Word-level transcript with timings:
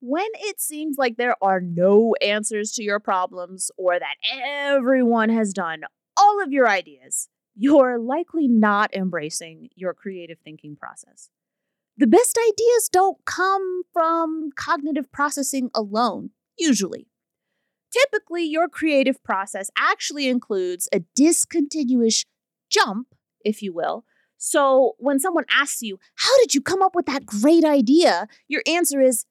When 0.00 0.28
it 0.34 0.60
seems 0.60 0.98
like 0.98 1.16
there 1.16 1.36
are 1.42 1.60
no 1.60 2.14
answers 2.20 2.72
to 2.72 2.82
your 2.82 3.00
problems 3.00 3.70
or 3.76 3.98
that 3.98 4.16
everyone 4.34 5.30
has 5.30 5.52
done 5.52 5.82
all 6.16 6.42
of 6.42 6.52
your 6.52 6.68
ideas, 6.68 7.28
you're 7.54 7.98
likely 7.98 8.46
not 8.46 8.94
embracing 8.94 9.70
your 9.74 9.94
creative 9.94 10.38
thinking 10.44 10.76
process. 10.76 11.30
The 11.96 12.06
best 12.06 12.38
ideas 12.38 12.90
don't 12.92 13.24
come 13.24 13.82
from 13.92 14.50
cognitive 14.54 15.10
processing 15.10 15.70
alone, 15.74 16.30
usually. 16.58 17.08
Typically, 17.90 18.44
your 18.44 18.68
creative 18.68 19.22
process 19.24 19.70
actually 19.78 20.28
includes 20.28 20.88
a 20.92 21.00
discontinuous 21.14 22.24
jump, 22.68 23.14
if 23.42 23.62
you 23.62 23.72
will. 23.72 24.04
So 24.36 24.96
when 24.98 25.18
someone 25.18 25.46
asks 25.50 25.80
you, 25.80 25.98
How 26.16 26.36
did 26.40 26.54
you 26.54 26.60
come 26.60 26.82
up 26.82 26.94
with 26.94 27.06
that 27.06 27.24
great 27.24 27.64
idea? 27.64 28.28
your 28.48 28.62
answer 28.66 29.00
is, 29.00 29.24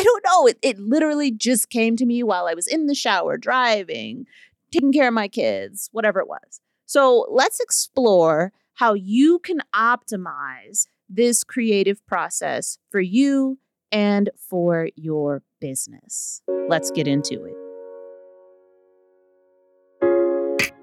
I 0.00 0.02
don't 0.02 0.24
know. 0.24 0.46
It, 0.46 0.58
it 0.62 0.78
literally 0.78 1.30
just 1.30 1.68
came 1.68 1.94
to 1.96 2.06
me 2.06 2.22
while 2.22 2.46
I 2.46 2.54
was 2.54 2.66
in 2.66 2.86
the 2.86 2.94
shower, 2.94 3.36
driving, 3.36 4.24
taking 4.72 4.94
care 4.94 5.08
of 5.08 5.12
my 5.12 5.28
kids, 5.28 5.90
whatever 5.92 6.20
it 6.20 6.26
was. 6.26 6.62
So 6.86 7.26
let's 7.30 7.60
explore 7.60 8.54
how 8.72 8.94
you 8.94 9.40
can 9.40 9.58
optimize 9.74 10.86
this 11.10 11.44
creative 11.44 12.02
process 12.06 12.78
for 12.90 13.02
you 13.02 13.58
and 13.92 14.30
for 14.38 14.88
your 14.96 15.42
business. 15.60 16.40
Let's 16.66 16.90
get 16.90 17.06
into 17.06 17.44
it. 17.44 17.54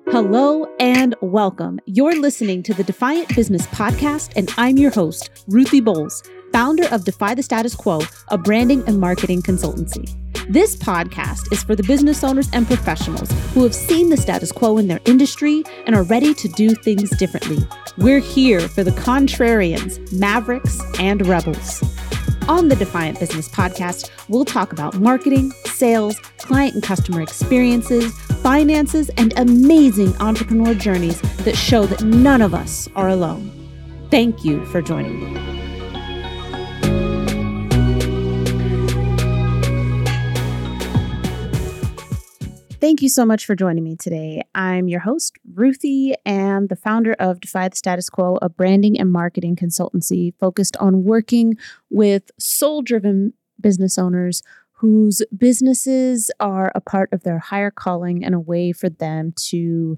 Hello 0.09 0.67
and 0.79 1.15
welcome. 1.21 1.79
You're 1.87 2.19
listening 2.19 2.61
to 2.63 2.73
the 2.75 2.83
Defiant 2.83 3.35
Business 3.35 3.65
Podcast, 3.67 4.33
and 4.35 4.53
I'm 4.57 4.77
your 4.77 4.91
host, 4.91 5.43
Ruthie 5.47 5.81
Bowles, 5.81 6.21
founder 6.57 6.87
of 6.91 7.05
Defy 7.05 7.35
the 7.35 7.43
Status 7.43 7.75
Quo, 7.75 7.99
a 8.29 8.37
branding 8.39 8.83
and 8.87 8.99
marketing 8.99 9.43
consultancy. 9.43 10.11
This 10.51 10.75
podcast 10.75 11.53
is 11.53 11.61
for 11.61 11.75
the 11.75 11.83
business 11.83 12.23
owners 12.23 12.49
and 12.51 12.65
professionals 12.65 13.29
who 13.53 13.61
have 13.61 13.75
seen 13.75 14.09
the 14.09 14.17
status 14.17 14.51
quo 14.51 14.79
in 14.79 14.87
their 14.87 14.99
industry 15.05 15.63
and 15.85 15.95
are 15.95 16.01
ready 16.01 16.33
to 16.33 16.47
do 16.47 16.69
things 16.69 17.11
differently. 17.17 17.59
We're 17.99 18.17
here 18.17 18.61
for 18.61 18.83
the 18.83 18.89
contrarians, 18.89 20.11
mavericks, 20.11 20.81
and 20.99 21.27
rebels. 21.27 21.83
On 22.47 22.69
the 22.69 22.75
Defiant 22.75 23.19
Business 23.19 23.47
Podcast, 23.49 24.09
we'll 24.27 24.43
talk 24.43 24.73
about 24.73 24.95
marketing, 24.95 25.51
sales, 25.65 26.19
client 26.39 26.73
and 26.73 26.81
customer 26.81 27.21
experiences, 27.21 28.19
finances, 28.41 29.11
and 29.17 29.31
amazing 29.37 30.17
entrepreneur 30.17 30.73
journeys 30.73 31.21
that 31.43 31.55
show 31.55 31.85
that 31.85 32.03
none 32.03 32.41
of 32.41 32.55
us 32.55 32.89
are 32.95 33.09
alone. 33.09 33.51
Thank 34.09 34.43
you 34.43 34.65
for 34.65 34.81
joining 34.81 35.35
me. 35.35 35.66
Thank 42.79 43.01
you 43.01 43.09
so 43.09 43.25
much 43.25 43.47
for 43.47 43.55
joining 43.55 43.83
me 43.83 43.95
today. 43.95 44.43
I'm 44.53 44.87
your 44.87 44.99
host, 44.99 45.35
Ruthie, 45.55 46.13
and 46.27 46.69
the 46.69 46.75
founder 46.75 47.13
of 47.13 47.39
Defy 47.39 47.69
the 47.69 47.75
Status 47.75 48.07
Quo, 48.07 48.37
a 48.39 48.49
branding 48.49 48.99
and 48.99 49.11
marketing 49.11 49.55
consultancy 49.55 50.35
focused 50.39 50.77
on 50.77 51.03
working 51.03 51.55
with 51.89 52.29
soul 52.37 52.83
driven 52.83 53.33
business 53.59 53.97
owners 53.97 54.43
whose 54.73 55.23
businesses 55.35 56.29
are 56.39 56.71
a 56.75 56.81
part 56.81 57.11
of 57.11 57.23
their 57.23 57.39
higher 57.39 57.71
calling 57.71 58.23
and 58.23 58.35
a 58.35 58.39
way 58.39 58.71
for 58.71 58.89
them 58.89 59.33
to 59.47 59.97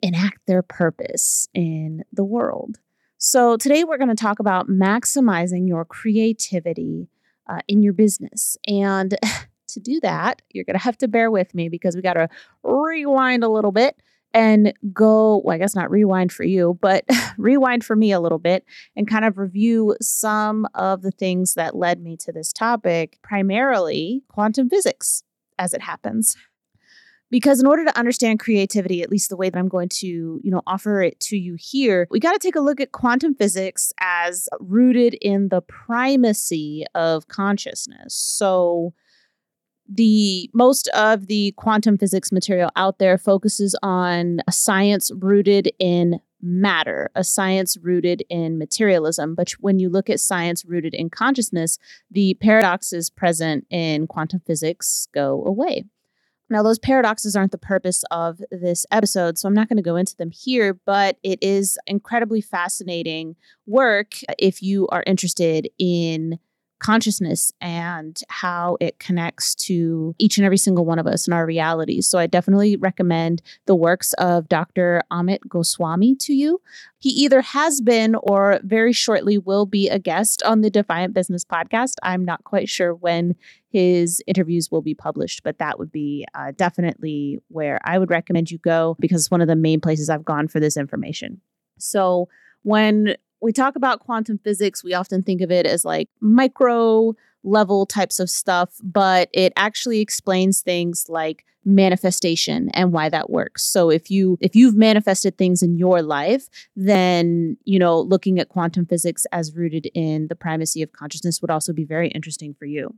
enact 0.00 0.38
their 0.46 0.62
purpose 0.62 1.46
in 1.52 2.04
the 2.10 2.24
world. 2.24 2.78
So, 3.18 3.58
today 3.58 3.84
we're 3.84 3.98
going 3.98 4.08
to 4.08 4.14
talk 4.14 4.38
about 4.38 4.66
maximizing 4.66 5.68
your 5.68 5.84
creativity 5.84 7.10
uh, 7.46 7.60
in 7.68 7.82
your 7.82 7.92
business. 7.92 8.56
And 8.66 9.14
to 9.68 9.80
do 9.80 10.00
that, 10.00 10.42
you're 10.50 10.64
going 10.64 10.78
to 10.78 10.82
have 10.82 10.98
to 10.98 11.08
bear 11.08 11.30
with 11.30 11.54
me 11.54 11.68
because 11.68 11.96
we 11.96 12.02
got 12.02 12.14
to 12.14 12.28
rewind 12.62 13.44
a 13.44 13.48
little 13.48 13.72
bit 13.72 13.96
and 14.34 14.72
go, 14.92 15.38
well, 15.38 15.54
I 15.54 15.58
guess 15.58 15.74
not 15.74 15.90
rewind 15.90 16.32
for 16.32 16.44
you, 16.44 16.78
but 16.80 17.04
rewind 17.38 17.84
for 17.84 17.96
me 17.96 18.12
a 18.12 18.20
little 18.20 18.38
bit 18.38 18.64
and 18.96 19.08
kind 19.08 19.24
of 19.24 19.38
review 19.38 19.96
some 20.00 20.66
of 20.74 21.02
the 21.02 21.10
things 21.10 21.54
that 21.54 21.76
led 21.76 22.02
me 22.02 22.16
to 22.18 22.32
this 22.32 22.52
topic, 22.52 23.18
primarily 23.22 24.22
quantum 24.28 24.68
physics, 24.68 25.22
as 25.58 25.72
it 25.72 25.82
happens. 25.82 26.36
Because 27.30 27.60
in 27.60 27.66
order 27.66 27.84
to 27.84 27.98
understand 27.98 28.40
creativity, 28.40 29.02
at 29.02 29.10
least 29.10 29.28
the 29.28 29.36
way 29.36 29.50
that 29.50 29.58
I'm 29.58 29.68
going 29.68 29.90
to, 29.90 30.06
you 30.06 30.50
know, 30.50 30.62
offer 30.66 31.02
it 31.02 31.20
to 31.20 31.36
you 31.36 31.56
here, 31.58 32.06
we 32.10 32.20
got 32.20 32.32
to 32.32 32.38
take 32.38 32.56
a 32.56 32.60
look 32.60 32.80
at 32.80 32.92
quantum 32.92 33.34
physics 33.34 33.92
as 34.00 34.48
rooted 34.60 35.14
in 35.20 35.48
the 35.48 35.60
primacy 35.60 36.86
of 36.94 37.28
consciousness. 37.28 38.14
So, 38.14 38.94
the 39.88 40.50
most 40.52 40.88
of 40.88 41.26
the 41.26 41.52
quantum 41.56 41.96
physics 41.96 42.30
material 42.30 42.70
out 42.76 42.98
there 42.98 43.16
focuses 43.16 43.74
on 43.82 44.40
a 44.46 44.52
science 44.52 45.10
rooted 45.14 45.72
in 45.78 46.20
matter, 46.40 47.10
a 47.14 47.24
science 47.24 47.76
rooted 47.82 48.22
in 48.28 48.58
materialism. 48.58 49.34
But 49.34 49.52
when 49.60 49.78
you 49.78 49.88
look 49.88 50.08
at 50.08 50.20
science 50.20 50.64
rooted 50.64 50.94
in 50.94 51.10
consciousness, 51.10 51.78
the 52.10 52.34
paradoxes 52.34 53.10
present 53.10 53.66
in 53.70 54.06
quantum 54.06 54.40
physics 54.46 55.08
go 55.12 55.42
away. 55.44 55.84
Now, 56.50 56.62
those 56.62 56.78
paradoxes 56.78 57.36
aren't 57.36 57.52
the 57.52 57.58
purpose 57.58 58.04
of 58.10 58.40
this 58.50 58.86
episode, 58.90 59.36
so 59.36 59.46
I'm 59.46 59.54
not 59.54 59.68
going 59.68 59.76
to 59.76 59.82
go 59.82 59.96
into 59.96 60.16
them 60.16 60.30
here, 60.30 60.72
but 60.86 61.18
it 61.22 61.38
is 61.42 61.76
incredibly 61.86 62.40
fascinating 62.40 63.36
work 63.66 64.14
if 64.38 64.62
you 64.62 64.88
are 64.88 65.04
interested 65.06 65.68
in 65.78 66.38
consciousness 66.78 67.52
and 67.60 68.20
how 68.28 68.76
it 68.80 68.98
connects 68.98 69.54
to 69.54 70.14
each 70.18 70.38
and 70.38 70.44
every 70.44 70.56
single 70.56 70.84
one 70.84 70.98
of 70.98 71.06
us 71.06 71.26
in 71.26 71.32
our 71.32 71.46
realities. 71.46 72.08
So 72.08 72.18
I 72.18 72.26
definitely 72.26 72.76
recommend 72.76 73.42
the 73.66 73.74
works 73.74 74.12
of 74.14 74.48
Dr. 74.48 75.02
Amit 75.10 75.40
Goswami 75.48 76.14
to 76.16 76.34
you. 76.34 76.60
He 76.98 77.10
either 77.10 77.40
has 77.40 77.80
been 77.80 78.14
or 78.16 78.60
very 78.62 78.92
shortly 78.92 79.38
will 79.38 79.66
be 79.66 79.88
a 79.88 79.98
guest 79.98 80.42
on 80.42 80.60
the 80.60 80.70
Defiant 80.70 81.14
Business 81.14 81.44
podcast. 81.44 81.94
I'm 82.02 82.24
not 82.24 82.44
quite 82.44 82.68
sure 82.68 82.94
when 82.94 83.34
his 83.70 84.22
interviews 84.26 84.70
will 84.70 84.82
be 84.82 84.94
published, 84.94 85.42
but 85.42 85.58
that 85.58 85.78
would 85.78 85.92
be 85.92 86.26
uh, 86.34 86.52
definitely 86.56 87.38
where 87.48 87.78
I 87.84 87.98
would 87.98 88.10
recommend 88.10 88.50
you 88.50 88.58
go 88.58 88.96
because 88.98 89.22
it's 89.22 89.30
one 89.30 89.40
of 89.40 89.48
the 89.48 89.56
main 89.56 89.80
places 89.80 90.08
I've 90.08 90.24
gone 90.24 90.48
for 90.48 90.58
this 90.60 90.76
information. 90.76 91.40
So, 91.78 92.28
when 92.62 93.16
we 93.40 93.52
talk 93.52 93.76
about 93.76 94.00
quantum 94.00 94.38
physics, 94.38 94.82
we 94.82 94.94
often 94.94 95.22
think 95.22 95.40
of 95.40 95.50
it 95.50 95.66
as 95.66 95.84
like 95.84 96.08
micro 96.20 97.14
level 97.44 97.86
types 97.86 98.18
of 98.18 98.28
stuff, 98.28 98.74
but 98.82 99.28
it 99.32 99.52
actually 99.56 100.00
explains 100.00 100.60
things 100.60 101.06
like 101.08 101.44
manifestation 101.64 102.70
and 102.70 102.92
why 102.92 103.08
that 103.08 103.30
works. 103.30 103.62
So 103.62 103.90
if 103.90 104.10
you 104.10 104.38
if 104.40 104.56
you've 104.56 104.74
manifested 104.74 105.36
things 105.36 105.62
in 105.62 105.76
your 105.76 106.02
life, 106.02 106.48
then, 106.74 107.56
you 107.64 107.78
know, 107.78 108.00
looking 108.00 108.38
at 108.38 108.48
quantum 108.48 108.86
physics 108.86 109.26
as 109.32 109.54
rooted 109.54 109.88
in 109.94 110.28
the 110.28 110.34
primacy 110.34 110.82
of 110.82 110.92
consciousness 110.92 111.40
would 111.42 111.50
also 111.50 111.72
be 111.72 111.84
very 111.84 112.08
interesting 112.08 112.54
for 112.58 112.64
you. 112.64 112.94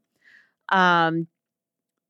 Um 0.71 1.27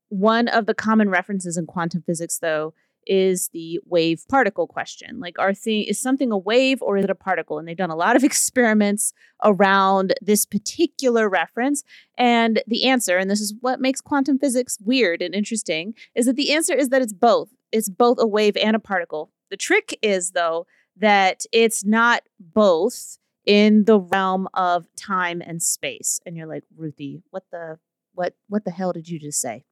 one 0.09 0.49
of 0.49 0.65
the 0.65 0.73
common 0.73 1.09
references 1.09 1.55
in 1.57 1.65
quantum 1.65 2.03
physics 2.05 2.39
though 2.39 2.73
is 3.07 3.49
the 3.49 3.79
wave 3.85 4.23
particle 4.29 4.67
question. 4.67 5.19
Like, 5.19 5.39
are 5.39 5.53
thing 5.53 5.83
is 5.83 5.99
something 5.99 6.31
a 6.31 6.37
wave 6.37 6.81
or 6.81 6.97
is 6.97 7.03
it 7.03 7.09
a 7.09 7.15
particle? 7.15 7.59
And 7.59 7.67
they've 7.67 7.77
done 7.77 7.89
a 7.89 7.95
lot 7.95 8.15
of 8.15 8.23
experiments 8.31 9.13
around 9.43 10.13
this 10.21 10.45
particular 10.45 11.29
reference. 11.29 11.83
And 12.17 12.61
the 12.67 12.85
answer, 12.85 13.17
and 13.17 13.29
this 13.29 13.41
is 13.41 13.53
what 13.61 13.81
makes 13.81 14.01
quantum 14.01 14.39
physics 14.39 14.77
weird 14.83 15.21
and 15.21 15.33
interesting, 15.33 15.93
is 16.15 16.25
that 16.25 16.35
the 16.35 16.53
answer 16.53 16.73
is 16.73 16.89
that 16.89 17.01
it's 17.01 17.13
both. 17.13 17.49
It's 17.71 17.89
both 17.89 18.17
a 18.19 18.27
wave 18.27 18.57
and 18.57 18.75
a 18.75 18.79
particle. 18.79 19.31
The 19.49 19.57
trick 19.57 19.97
is, 20.01 20.31
though, 20.31 20.67
that 20.97 21.45
it's 21.51 21.83
not 21.83 22.23
both 22.39 23.17
in 23.45 23.85
the 23.85 23.99
realm 23.99 24.47
of 24.53 24.87
time 24.95 25.41
and 25.45 25.61
space. 25.61 26.19
And 26.25 26.37
you're 26.37 26.47
like, 26.47 26.63
Ruthie, 26.75 27.21
what 27.31 27.43
the 27.51 27.79
what 28.13 28.35
what 28.47 28.65
the 28.65 28.71
hell 28.71 28.93
did 28.93 29.09
you 29.09 29.19
just 29.19 29.41
say? 29.41 29.63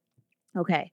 Okay. 0.58 0.92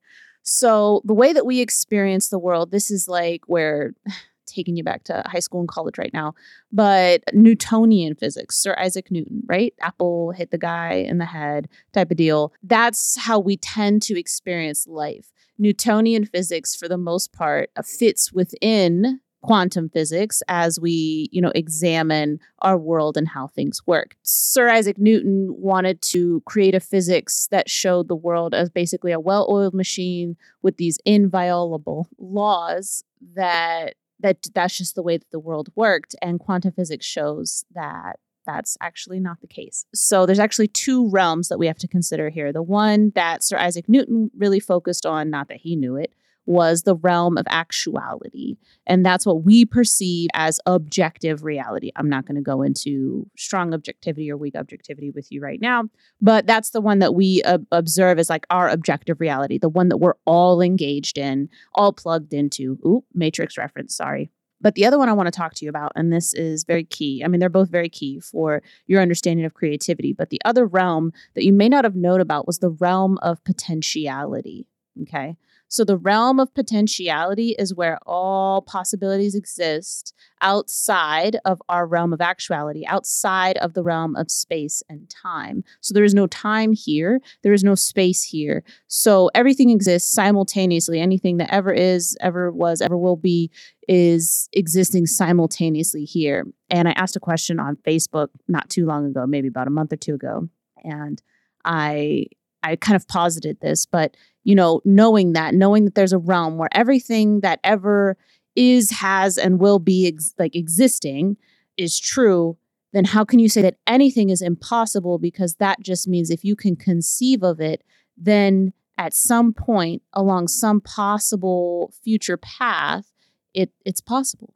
So, 0.49 1.03
the 1.05 1.13
way 1.13 1.33
that 1.33 1.45
we 1.45 1.61
experience 1.61 2.29
the 2.29 2.39
world, 2.39 2.71
this 2.71 2.89
is 2.91 3.09
like 3.09 3.43
where 3.47 3.93
taking 4.47 4.77
you 4.77 4.85
back 4.85 5.03
to 5.03 5.25
high 5.27 5.41
school 5.41 5.59
and 5.59 5.69
college 5.69 5.99
right 5.99 6.13
now, 6.15 6.33
but 6.71 7.21
Newtonian 7.33 8.15
physics, 8.15 8.57
Sir 8.57 8.77
Isaac 8.79 9.11
Newton, 9.11 9.43
right? 9.47 9.75
Apple 9.81 10.31
hit 10.31 10.53
the 10.53 10.57
guy 10.57 10.93
in 10.93 11.19
the 11.19 11.25
head 11.25 11.69
type 11.93 12.13
of 12.13 12.17
deal. 12.17 12.53
That's 12.63 13.19
how 13.19 13.41
we 13.41 13.57
tend 13.57 14.03
to 14.03 14.19
experience 14.19 14.87
life. 14.87 15.33
Newtonian 15.59 16.25
physics, 16.25 16.77
for 16.77 16.87
the 16.87 16.97
most 16.97 17.33
part, 17.33 17.71
fits 17.85 18.33
within 18.33 19.21
quantum 19.47 19.89
physics 19.89 20.43
as 20.49 20.81
we, 20.81 21.29
you 21.31 21.41
know, 21.41 21.53
examine 21.55 22.41
our 22.63 22.77
world 22.77 23.17
and 23.17 23.29
how 23.29 23.47
things 23.47 23.81
work. 23.87 24.17
Sir 24.23 24.69
Isaac 24.69 24.99
Newton 24.99 25.55
wanted 25.57 26.03
to 26.03 26.43
create 26.47 26.75
a 26.75 26.81
physics 26.81 27.47
that 27.53 27.71
showed 27.71 28.09
the 28.09 28.17
world 28.17 28.55
as 28.55 28.71
basically 28.71 29.13
a 29.13 29.21
well-oiled 29.21 29.73
machine 29.73 30.37
with 30.63 30.79
these 30.79 30.99
inviolable 31.05 32.09
laws 32.19 33.05
that 33.35 33.95
that 34.19 34.39
that's 34.53 34.77
just 34.77 34.95
the 34.97 35.03
way 35.03 35.17
that 35.17 35.31
the 35.31 35.39
world 35.39 35.69
worked 35.77 36.17
and 36.21 36.41
quantum 36.41 36.73
physics 36.73 37.07
shows 37.07 37.65
that 37.73 38.19
that's 38.47 38.77
actually 38.81 39.21
not 39.21 39.41
the 39.41 39.47
case. 39.47 39.87
So 39.95 40.27
there's 40.27 40.39
actually 40.39 40.69
two 40.69 41.09
realms 41.11 41.49
that 41.49 41.59
we 41.59 41.67
have 41.67 41.79
to 41.79 41.89
consider 41.89 42.31
here. 42.31 42.53
The 42.53 42.63
one 42.63 43.13
that 43.15 43.43
Sir 43.43 43.59
Isaac 43.59 43.89
Newton 43.89 44.31
really 44.37 44.61
focused 44.61 45.05
on, 45.05 45.31
not 45.31 45.49
that 45.49 45.59
he 45.59 45.77
knew 45.77 45.97
it, 45.97 46.13
was 46.47 46.83
the 46.83 46.95
realm 46.95 47.37
of 47.37 47.45
actuality. 47.49 48.57
And 48.87 49.05
that's 49.05 49.27
what 49.27 49.43
we 49.43 49.65
perceive 49.65 50.31
as 50.35 50.61
objective 50.65 51.45
reality. 51.45 51.91
I'm 51.97 52.09
not 52.09 52.25
going 52.25 52.37
to 52.37 52.43
go 52.43 52.63
into 52.63 53.29
strong 53.37 53.75
objectivity 53.75 54.31
or 54.31 54.37
weak 54.37 54.55
objectivity 54.57 55.11
with 55.11 55.31
you 55.31 55.41
right 55.41 55.61
now, 55.61 55.85
but 56.21 56.47
that's 56.47 56.71
the 56.71 56.81
one 56.81 57.01
that 57.01 57.15
we 57.15 57.43
observe 57.73 58.19
as 58.19 58.31
like 58.31 58.47
our 58.51 58.69
objective 58.69 59.21
reality, 59.21 59.59
the 59.59 59.69
one 59.69 59.89
that 59.89 59.99
we're 59.99 60.15
all 60.25 60.61
engaged 60.61 61.19
in, 61.19 61.49
all 61.75 61.93
plugged 61.93 62.33
into. 62.33 62.79
Ooh, 62.87 63.05
matrix 63.13 63.59
reference, 63.59 63.95
sorry. 63.95 64.31
But 64.59 64.75
the 64.75 64.87
other 64.87 64.99
one 64.99 65.11
I 65.11 65.13
want 65.13 65.27
to 65.27 65.31
talk 65.31 65.53
to 65.55 65.65
you 65.67 65.69
about, 65.69 65.93
and 65.97 66.11
this 66.11 66.33
is 66.33 66.65
very 66.65 66.85
key. 66.85 67.23
I 67.23 67.29
mean, 67.29 67.41
they're 67.41 67.51
both 67.51 67.69
very 67.69 67.91
key 67.91 68.21
for 68.21 68.63
your 68.87 69.03
understanding 69.03 69.45
of 69.45 69.53
creativity. 69.53 70.15
But 70.15 70.31
the 70.31 70.41
other 70.47 70.65
realm 70.65 71.13
that 71.35 71.45
you 71.45 71.53
may 71.53 71.69
not 71.69 71.85
have 71.85 71.95
known 71.95 72.23
about 72.23 72.47
was 72.47 72.59
the 72.59 72.71
realm 72.71 73.19
of 73.21 73.45
potentiality. 73.45 74.67
Okay. 75.03 75.37
So 75.69 75.85
the 75.85 75.97
realm 75.97 76.39
of 76.39 76.55
potentiality 76.55 77.55
is 77.59 77.75
where 77.75 77.99
all 78.07 78.63
possibilities 78.63 79.35
exist 79.35 80.15
outside 80.41 81.37
of 81.45 81.61
our 81.69 81.87
realm 81.87 82.13
of 82.13 82.21
actuality, 82.21 82.85
outside 82.87 83.57
of 83.59 83.75
the 83.75 83.83
realm 83.83 84.15
of 84.17 84.31
space 84.31 84.83
and 84.89 85.09
time. 85.11 85.65
So 85.81 85.93
there 85.93 86.05
is 86.05 86.15
no 86.15 86.27
time 86.27 86.73
here, 86.73 87.21
there 87.43 87.53
is 87.53 87.65
no 87.65 87.75
space 87.75 88.23
here. 88.23 88.63
So 88.87 89.31
everything 89.35 89.71
exists 89.71 90.13
simultaneously. 90.13 91.01
Anything 91.01 91.39
that 91.39 91.53
ever 91.53 91.73
is, 91.73 92.17
ever 92.21 92.53
was, 92.53 92.81
ever 92.81 92.97
will 92.97 93.17
be 93.17 93.51
is 93.89 94.49
existing 94.53 95.07
simultaneously 95.07 96.05
here. 96.05 96.45
And 96.71 96.89
I 96.89 96.93
asked 96.93 97.17
a 97.17 97.21
question 97.21 97.59
on 97.61 97.77
Facebook 97.77 98.29
not 98.49 98.69
too 98.69 98.87
long 98.87 99.07
ago, 99.07 99.27
maybe 99.27 99.49
about 99.49 99.69
a 99.69 99.71
month 99.71 99.93
or 99.93 99.97
two 99.97 100.15
ago, 100.15 100.49
and 100.85 101.21
I 101.65 102.27
I 102.67 102.77
kind 102.77 102.97
of 102.97 103.07
posited 103.07 103.61
this, 103.61 103.87
but 103.87 104.17
you 104.45 104.55
know, 104.55 104.81
knowing 104.85 105.33
that, 105.33 105.55
knowing 105.55 105.85
that 105.85 105.95
there's 105.95 106.13
a 106.13 106.19
realm 106.19 106.57
where 106.57 106.69
everything 106.73 107.41
that 107.41 107.61
ever 107.65 108.17
is, 108.55 108.91
has, 108.91 109.37
and 109.39 109.61
will 109.61 109.79
be 109.79 110.09
ex- 110.09 110.35
like 110.39 110.55
existing 110.55 111.37
is 111.77 111.99
true, 111.99 112.57
then 112.93 113.05
how 113.05 113.25
can 113.25 113.39
you 113.39 113.49
say 113.49 113.61
that 113.63 113.77
anything 113.87 114.31
is 114.31 114.41
impossible? 114.41 115.19
Because 115.19 115.57
that 115.57 115.81
just 115.81 116.09
means 116.09 116.31
if 116.31 116.45
you 116.45 116.57
can 116.57 116.77
conceive 116.77 117.43
of 117.43 117.61
it, 117.61 117.83
then 118.17 118.73
at 118.99 119.15
some 119.15 119.53
point 119.53 120.03
along 120.13 120.49
some 120.49 120.81
possible 120.81 121.93
future 122.03 122.37
path, 122.37 123.13
it, 123.53 123.71
it's 123.85 124.01
possible. 124.01 124.55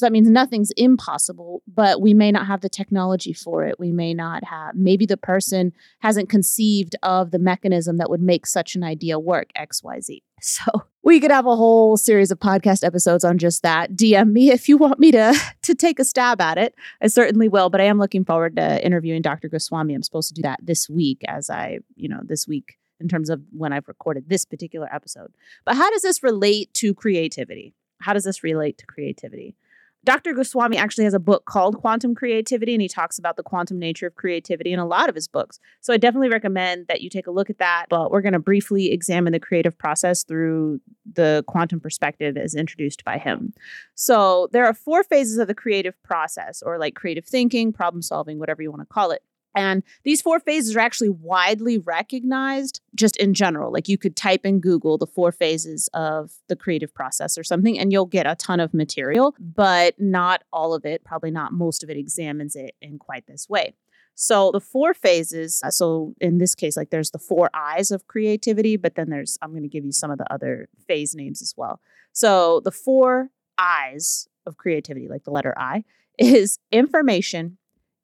So 0.00 0.06
that 0.06 0.12
means 0.12 0.30
nothing's 0.30 0.70
impossible, 0.78 1.62
but 1.68 2.00
we 2.00 2.14
may 2.14 2.32
not 2.32 2.46
have 2.46 2.62
the 2.62 2.70
technology 2.70 3.34
for 3.34 3.66
it. 3.66 3.78
We 3.78 3.92
may 3.92 4.14
not 4.14 4.42
have, 4.44 4.74
maybe 4.74 5.04
the 5.04 5.18
person 5.18 5.74
hasn't 5.98 6.30
conceived 6.30 6.96
of 7.02 7.32
the 7.32 7.38
mechanism 7.38 7.98
that 7.98 8.08
would 8.08 8.22
make 8.22 8.46
such 8.46 8.74
an 8.74 8.82
idea 8.82 9.18
work, 9.18 9.50
XYZ. 9.58 10.22
So 10.40 10.62
we 11.02 11.20
could 11.20 11.30
have 11.30 11.44
a 11.44 11.54
whole 11.54 11.98
series 11.98 12.30
of 12.30 12.38
podcast 12.38 12.82
episodes 12.82 13.24
on 13.24 13.36
just 13.36 13.62
that. 13.62 13.92
DM 13.92 14.32
me 14.32 14.50
if 14.50 14.70
you 14.70 14.78
want 14.78 14.98
me 14.98 15.10
to, 15.10 15.38
to 15.62 15.74
take 15.74 15.98
a 15.98 16.04
stab 16.06 16.40
at 16.40 16.56
it. 16.56 16.74
I 17.02 17.08
certainly 17.08 17.48
will, 17.48 17.68
but 17.68 17.82
I 17.82 17.84
am 17.84 17.98
looking 17.98 18.24
forward 18.24 18.56
to 18.56 18.82
interviewing 18.82 19.20
Dr. 19.20 19.48
Goswami. 19.48 19.92
I'm 19.92 20.02
supposed 20.02 20.28
to 20.28 20.34
do 20.34 20.42
that 20.42 20.60
this 20.62 20.88
week 20.88 21.20
as 21.28 21.50
I, 21.50 21.80
you 21.94 22.08
know, 22.08 22.20
this 22.24 22.48
week 22.48 22.78
in 23.00 23.08
terms 23.08 23.28
of 23.28 23.42
when 23.52 23.74
I've 23.74 23.86
recorded 23.86 24.30
this 24.30 24.46
particular 24.46 24.88
episode. 24.90 25.34
But 25.66 25.76
how 25.76 25.90
does 25.90 26.00
this 26.00 26.22
relate 26.22 26.72
to 26.74 26.94
creativity? 26.94 27.74
How 28.00 28.14
does 28.14 28.24
this 28.24 28.42
relate 28.42 28.78
to 28.78 28.86
creativity? 28.86 29.56
Dr. 30.02 30.32
Goswami 30.32 30.78
actually 30.78 31.04
has 31.04 31.12
a 31.12 31.18
book 31.18 31.44
called 31.44 31.76
Quantum 31.76 32.14
Creativity, 32.14 32.72
and 32.74 32.80
he 32.80 32.88
talks 32.88 33.18
about 33.18 33.36
the 33.36 33.42
quantum 33.42 33.78
nature 33.78 34.06
of 34.06 34.14
creativity 34.14 34.72
in 34.72 34.78
a 34.78 34.86
lot 34.86 35.10
of 35.10 35.14
his 35.14 35.28
books. 35.28 35.58
So 35.80 35.92
I 35.92 35.98
definitely 35.98 36.30
recommend 36.30 36.86
that 36.88 37.02
you 37.02 37.10
take 37.10 37.26
a 37.26 37.30
look 37.30 37.50
at 37.50 37.58
that. 37.58 37.86
But 37.90 38.10
we're 38.10 38.22
going 38.22 38.32
to 38.32 38.38
briefly 38.38 38.92
examine 38.92 39.32
the 39.32 39.40
creative 39.40 39.76
process 39.76 40.24
through 40.24 40.80
the 41.12 41.44
quantum 41.46 41.80
perspective 41.80 42.38
as 42.38 42.54
introduced 42.54 43.04
by 43.04 43.18
him. 43.18 43.52
So 43.94 44.48
there 44.52 44.64
are 44.64 44.72
four 44.72 45.04
phases 45.04 45.36
of 45.36 45.48
the 45.48 45.54
creative 45.54 46.02
process, 46.02 46.62
or 46.62 46.78
like 46.78 46.94
creative 46.94 47.26
thinking, 47.26 47.72
problem 47.72 48.00
solving, 48.00 48.38
whatever 48.38 48.62
you 48.62 48.70
want 48.70 48.80
to 48.80 48.86
call 48.86 49.10
it. 49.10 49.22
And 49.54 49.82
these 50.04 50.22
four 50.22 50.38
phases 50.38 50.76
are 50.76 50.80
actually 50.80 51.08
widely 51.08 51.78
recognized 51.78 52.80
just 52.94 53.16
in 53.16 53.34
general. 53.34 53.72
Like 53.72 53.88
you 53.88 53.98
could 53.98 54.16
type 54.16 54.46
in 54.46 54.60
Google 54.60 54.96
the 54.96 55.06
four 55.06 55.32
phases 55.32 55.88
of 55.92 56.32
the 56.48 56.56
creative 56.56 56.94
process 56.94 57.36
or 57.36 57.42
something, 57.42 57.78
and 57.78 57.92
you'll 57.92 58.06
get 58.06 58.26
a 58.26 58.36
ton 58.36 58.60
of 58.60 58.72
material, 58.72 59.34
but 59.38 60.00
not 60.00 60.44
all 60.52 60.72
of 60.72 60.84
it, 60.84 61.04
probably 61.04 61.30
not 61.30 61.52
most 61.52 61.82
of 61.82 61.90
it, 61.90 61.96
examines 61.96 62.54
it 62.54 62.74
in 62.80 62.98
quite 62.98 63.26
this 63.26 63.48
way. 63.48 63.74
So 64.14 64.50
the 64.52 64.60
four 64.60 64.92
phases, 64.92 65.62
uh, 65.64 65.70
so 65.70 66.14
in 66.20 66.38
this 66.38 66.54
case, 66.54 66.76
like 66.76 66.90
there's 66.90 67.10
the 67.10 67.18
four 67.18 67.48
eyes 67.54 67.90
of 67.90 68.06
creativity, 68.06 68.76
but 68.76 68.94
then 68.94 69.08
there's, 69.08 69.38
I'm 69.40 69.50
going 69.50 69.62
to 69.62 69.68
give 69.68 69.84
you 69.84 69.92
some 69.92 70.10
of 70.10 70.18
the 70.18 70.30
other 70.32 70.68
phase 70.86 71.14
names 71.14 71.40
as 71.40 71.54
well. 71.56 71.80
So 72.12 72.60
the 72.60 72.70
four 72.70 73.30
eyes 73.56 74.28
of 74.46 74.56
creativity, 74.56 75.08
like 75.08 75.24
the 75.24 75.30
letter 75.30 75.54
I, 75.56 75.84
is 76.18 76.58
information, 76.70 77.56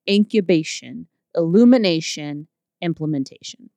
incubation, 0.08 1.06
illumination, 1.36 2.48
implementation. 2.80 3.70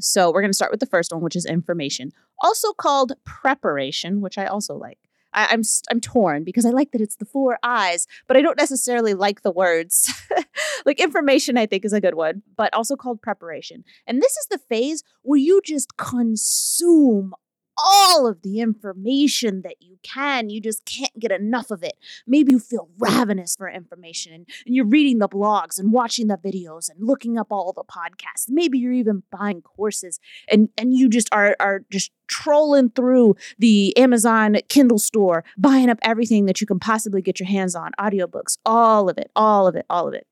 So 0.00 0.30
we're 0.30 0.40
going 0.40 0.50
to 0.50 0.56
start 0.56 0.70
with 0.70 0.80
the 0.80 0.86
first 0.86 1.12
one, 1.12 1.22
which 1.22 1.36
is 1.36 1.44
information, 1.44 2.12
also 2.40 2.72
called 2.72 3.12
preparation, 3.24 4.20
which 4.20 4.38
I 4.38 4.46
also 4.46 4.74
like. 4.74 4.98
I, 5.34 5.44
am 5.44 5.48
I'm, 5.50 5.62
I'm 5.90 6.00
torn 6.00 6.44
because 6.44 6.66
I 6.66 6.70
like 6.70 6.92
that 6.92 7.00
it's 7.00 7.16
the 7.16 7.24
four 7.24 7.58
eyes, 7.62 8.06
but 8.26 8.36
I 8.36 8.42
don't 8.42 8.58
necessarily 8.58 9.14
like 9.14 9.42
the 9.42 9.50
words. 9.50 10.12
like 10.86 11.00
information, 11.00 11.56
I 11.56 11.66
think 11.66 11.84
is 11.84 11.92
a 11.92 12.00
good 12.00 12.14
one, 12.14 12.42
but 12.56 12.72
also 12.74 12.96
called 12.96 13.22
preparation. 13.22 13.84
And 14.06 14.20
this 14.20 14.36
is 14.36 14.46
the 14.50 14.58
phase 14.58 15.02
where 15.22 15.38
you 15.38 15.60
just 15.64 15.96
consume 15.96 17.34
all 17.76 18.26
of 18.26 18.42
the 18.42 18.60
information 18.60 19.62
that 19.62 19.76
you 19.80 19.98
can. 20.02 20.50
You 20.50 20.60
just 20.60 20.84
can't 20.84 21.18
get 21.18 21.32
enough 21.32 21.70
of 21.70 21.82
it. 21.82 21.94
Maybe 22.26 22.52
you 22.52 22.58
feel 22.58 22.88
ravenous 22.98 23.56
for 23.56 23.68
information 23.68 24.32
and, 24.32 24.46
you're 24.64 24.86
reading 24.86 25.18
the 25.18 25.28
blogs 25.28 25.78
and 25.78 25.92
watching 25.92 26.28
the 26.28 26.36
videos 26.36 26.88
and 26.88 27.06
looking 27.06 27.36
up 27.36 27.48
all 27.50 27.72
the 27.72 27.84
podcasts. 27.84 28.46
Maybe 28.48 28.78
you're 28.78 28.92
even 28.92 29.22
buying 29.30 29.60
courses 29.60 30.18
and, 30.48 30.70
and 30.78 30.94
you 30.94 31.08
just 31.08 31.28
are, 31.32 31.56
are 31.60 31.84
just 31.90 32.10
trolling 32.26 32.90
through 32.90 33.36
the 33.58 33.94
Amazon 33.98 34.56
Kindle 34.68 34.98
store, 34.98 35.44
buying 35.58 35.90
up 35.90 35.98
everything 36.02 36.46
that 36.46 36.60
you 36.60 36.66
can 36.66 36.78
possibly 36.78 37.20
get 37.20 37.38
your 37.38 37.48
hands 37.48 37.74
on, 37.74 37.90
audiobooks, 38.00 38.56
all 38.64 39.10
of 39.10 39.18
it, 39.18 39.30
all 39.36 39.66
of 39.66 39.76
it, 39.76 39.84
all 39.90 40.08
of 40.08 40.14
it. 40.14 40.26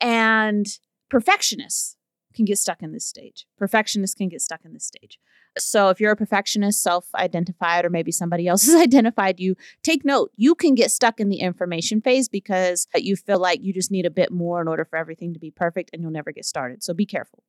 And 0.00 0.66
perfectionists 1.10 1.96
can 2.34 2.44
get 2.44 2.58
stuck 2.58 2.82
in 2.82 2.92
this 2.92 3.06
stage. 3.06 3.46
Perfectionists 3.58 4.14
can 4.14 4.28
get 4.28 4.40
stuck 4.40 4.64
in 4.64 4.72
this 4.72 4.84
stage. 4.84 5.18
So 5.58 5.88
if 5.90 6.00
you're 6.00 6.12
a 6.12 6.16
perfectionist, 6.16 6.82
self 6.82 7.06
identified, 7.14 7.84
or 7.84 7.90
maybe 7.90 8.12
somebody 8.12 8.48
else 8.48 8.66
has 8.66 8.74
identified 8.74 9.40
you, 9.40 9.56
take 9.82 10.04
note. 10.04 10.30
You 10.36 10.54
can 10.54 10.74
get 10.74 10.90
stuck 10.90 11.20
in 11.20 11.28
the 11.28 11.38
information 11.38 12.00
phase 12.00 12.28
because 12.28 12.86
you 12.94 13.16
feel 13.16 13.38
like 13.38 13.62
you 13.62 13.72
just 13.72 13.90
need 13.90 14.06
a 14.06 14.10
bit 14.10 14.30
more 14.30 14.60
in 14.60 14.68
order 14.68 14.84
for 14.84 14.96
everything 14.96 15.34
to 15.34 15.40
be 15.40 15.50
perfect 15.50 15.90
and 15.92 16.02
you'll 16.02 16.10
never 16.10 16.32
get 16.32 16.44
started. 16.44 16.82
So 16.82 16.94
be 16.94 17.06
careful. 17.06 17.42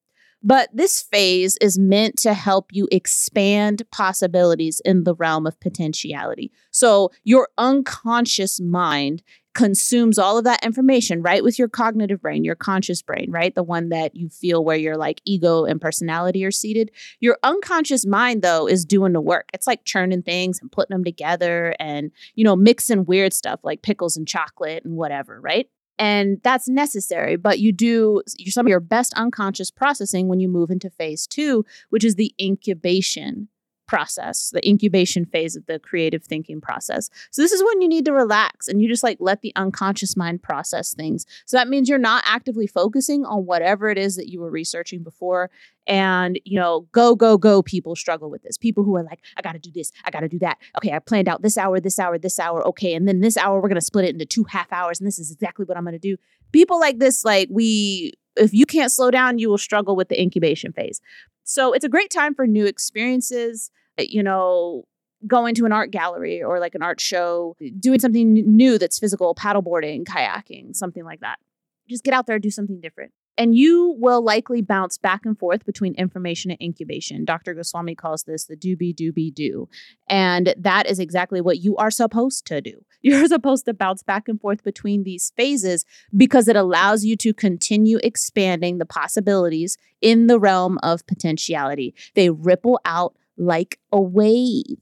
But 0.43 0.69
this 0.71 1.01
phase 1.01 1.57
is 1.59 1.79
meant 1.79 2.17
to 2.19 2.33
help 2.33 2.67
you 2.71 2.87
expand 2.91 3.81
possibilities 3.91 4.79
in 4.85 5.03
the 5.03 5.15
realm 5.15 5.47
of 5.47 5.59
potentiality. 5.59 6.51
So 6.69 7.11
your 7.23 7.49
unconscious 7.57 8.61
mind 8.61 9.23
consumes 9.55 10.19
all 10.19 10.37
of 10.37 10.43
that 10.43 10.63
information, 10.63 11.21
right? 11.21 11.43
With 11.43 11.57
your 11.57 11.69
cognitive 11.69 12.21
brain, 12.21 12.43
your 12.43 12.55
conscious 12.55 13.01
brain, 13.01 13.31
right? 13.31 13.55
The 13.55 13.63
one 13.63 13.89
that 13.89 14.15
you 14.15 14.29
feel 14.29 14.63
where 14.63 14.77
your 14.77 14.97
like 14.97 15.21
ego 15.25 15.65
and 15.65 15.81
personality 15.81 16.45
are 16.45 16.51
seated. 16.51 16.91
Your 17.19 17.37
unconscious 17.41 18.05
mind, 18.05 18.43
though, 18.43 18.67
is 18.67 18.85
doing 18.85 19.13
the 19.13 19.21
work. 19.21 19.49
It's 19.53 19.65
like 19.65 19.85
churning 19.85 20.21
things 20.21 20.59
and 20.61 20.71
putting 20.71 20.93
them 20.93 21.03
together 21.03 21.73
and, 21.79 22.11
you 22.35 22.43
know, 22.43 22.55
mixing 22.55 23.05
weird 23.05 23.33
stuff 23.33 23.61
like 23.63 23.81
pickles 23.81 24.17
and 24.17 24.27
chocolate 24.27 24.85
and 24.85 24.95
whatever, 24.95 25.39
right? 25.41 25.67
And 25.97 26.41
that's 26.43 26.67
necessary, 26.67 27.37
but 27.37 27.59
you 27.59 27.71
do 27.71 28.21
some 28.47 28.65
of 28.65 28.69
your 28.69 28.81
best 28.81 29.13
unconscious 29.13 29.71
processing 29.71 30.27
when 30.27 30.41
you 30.41 30.49
move 30.49 30.69
into 30.69 30.89
phase 30.89 31.25
two, 31.25 31.65
which 31.89 32.03
is 32.03 32.15
the 32.15 32.35
incubation 32.39 33.47
process, 33.87 34.49
the 34.51 34.67
incubation 34.67 35.25
phase 35.25 35.55
of 35.55 35.65
the 35.65 35.79
creative 35.79 36.23
thinking 36.23 36.61
process. 36.61 37.09
So 37.31 37.41
this 37.41 37.51
is 37.51 37.63
when 37.63 37.81
you 37.81 37.87
need 37.87 38.05
to 38.05 38.13
relax 38.13 38.67
and 38.67 38.81
you 38.81 38.87
just 38.87 39.03
like 39.03 39.17
let 39.19 39.41
the 39.41 39.53
unconscious 39.55 40.15
mind 40.15 40.43
process 40.43 40.93
things. 40.93 41.25
So 41.45 41.57
that 41.57 41.67
means 41.67 41.89
you're 41.89 41.97
not 41.97 42.23
actively 42.25 42.67
focusing 42.67 43.25
on 43.25 43.45
whatever 43.45 43.89
it 43.89 43.97
is 43.97 44.15
that 44.15 44.29
you 44.29 44.39
were 44.39 44.49
researching 44.49 45.03
before 45.03 45.49
and 45.87 46.39
you 46.45 46.59
know, 46.59 46.87
go 46.91 47.15
go 47.15 47.37
go 47.37 47.61
people 47.61 47.95
struggle 47.95 48.29
with 48.29 48.43
this. 48.43 48.57
People 48.57 48.83
who 48.83 48.95
are 48.95 49.03
like 49.03 49.21
I 49.37 49.41
got 49.41 49.53
to 49.53 49.59
do 49.59 49.71
this, 49.71 49.91
I 50.03 50.11
got 50.11 50.21
to 50.21 50.29
do 50.29 50.39
that. 50.39 50.57
Okay, 50.77 50.91
I 50.91 50.99
planned 50.99 51.27
out 51.27 51.41
this 51.41 51.57
hour, 51.57 51.79
this 51.79 51.99
hour, 51.99 52.17
this 52.17 52.39
hour. 52.39 52.65
Okay, 52.67 52.93
and 52.93 53.07
then 53.07 53.21
this 53.21 53.37
hour 53.37 53.55
we're 53.61 53.69
going 53.69 53.75
to 53.75 53.81
split 53.81 54.05
it 54.05 54.13
into 54.13 54.25
two 54.25 54.45
half 54.45 54.71
hours 54.71 54.99
and 54.99 55.07
this 55.07 55.19
is 55.19 55.31
exactly 55.31 55.65
what 55.65 55.77
I'm 55.77 55.83
going 55.83 55.93
to 55.93 55.99
do. 55.99 56.17
People 56.51 56.79
like 56.79 56.99
this 56.99 57.23
like 57.23 57.49
we 57.51 58.13
if 58.37 58.53
you 58.53 58.65
can't 58.65 58.91
slow 58.91 59.11
down, 59.11 59.39
you 59.39 59.49
will 59.49 59.57
struggle 59.57 59.95
with 59.95 60.09
the 60.09 60.21
incubation 60.21 60.73
phase. 60.73 61.01
So 61.45 61.73
it's 61.73 61.85
a 61.85 61.89
great 61.89 62.09
time 62.09 62.33
for 62.33 62.45
new 62.45 62.65
experiences, 62.65 63.69
eh, 63.97 64.07
you 64.09 64.23
know, 64.23 64.83
going 65.27 65.55
to 65.55 65.65
an 65.65 65.71
art 65.71 65.91
gallery 65.91 66.43
or 66.43 66.59
like 66.59 66.75
an 66.75 66.81
art 66.81 66.99
show, 66.99 67.55
doing 67.79 67.99
something 67.99 68.33
new 68.33 68.77
that's 68.77 68.99
physical, 68.99 69.33
paddleboarding, 69.33 70.03
kayaking, 70.03 70.75
something 70.75 71.05
like 71.05 71.21
that. 71.21 71.39
just 71.87 72.03
get 72.03 72.13
out 72.13 72.25
there 72.25 72.39
do 72.39 72.49
something 72.51 72.81
different. 72.81 73.11
And 73.37 73.55
you 73.55 73.95
will 73.99 74.23
likely 74.23 74.61
bounce 74.61 74.97
back 74.97 75.25
and 75.25 75.37
forth 75.37 75.65
between 75.65 75.93
information 75.95 76.51
and 76.51 76.61
incubation. 76.61 77.25
Dr. 77.25 77.53
Goswami 77.53 77.95
calls 77.95 78.23
this 78.23 78.45
the 78.45 78.55
doobie 78.55 78.95
doobie 78.95 79.33
do. 79.33 79.67
And 80.09 80.53
that 80.57 80.89
is 80.89 80.99
exactly 80.99 81.41
what 81.41 81.59
you 81.59 81.75
are 81.77 81.91
supposed 81.91 82.45
to 82.47 82.61
do. 82.61 82.85
You're 83.01 83.27
supposed 83.27 83.65
to 83.65 83.73
bounce 83.73 84.03
back 84.03 84.27
and 84.27 84.39
forth 84.39 84.63
between 84.63 85.03
these 85.03 85.31
phases 85.35 85.85
because 86.15 86.47
it 86.47 86.55
allows 86.55 87.03
you 87.03 87.15
to 87.17 87.33
continue 87.33 87.99
expanding 88.03 88.77
the 88.77 88.85
possibilities 88.85 89.77
in 90.01 90.27
the 90.27 90.39
realm 90.39 90.79
of 90.81 91.05
potentiality. 91.05 91.93
They 92.15 92.29
ripple 92.29 92.79
out 92.85 93.15
like 93.37 93.79
a 93.91 94.01
wave. 94.01 94.79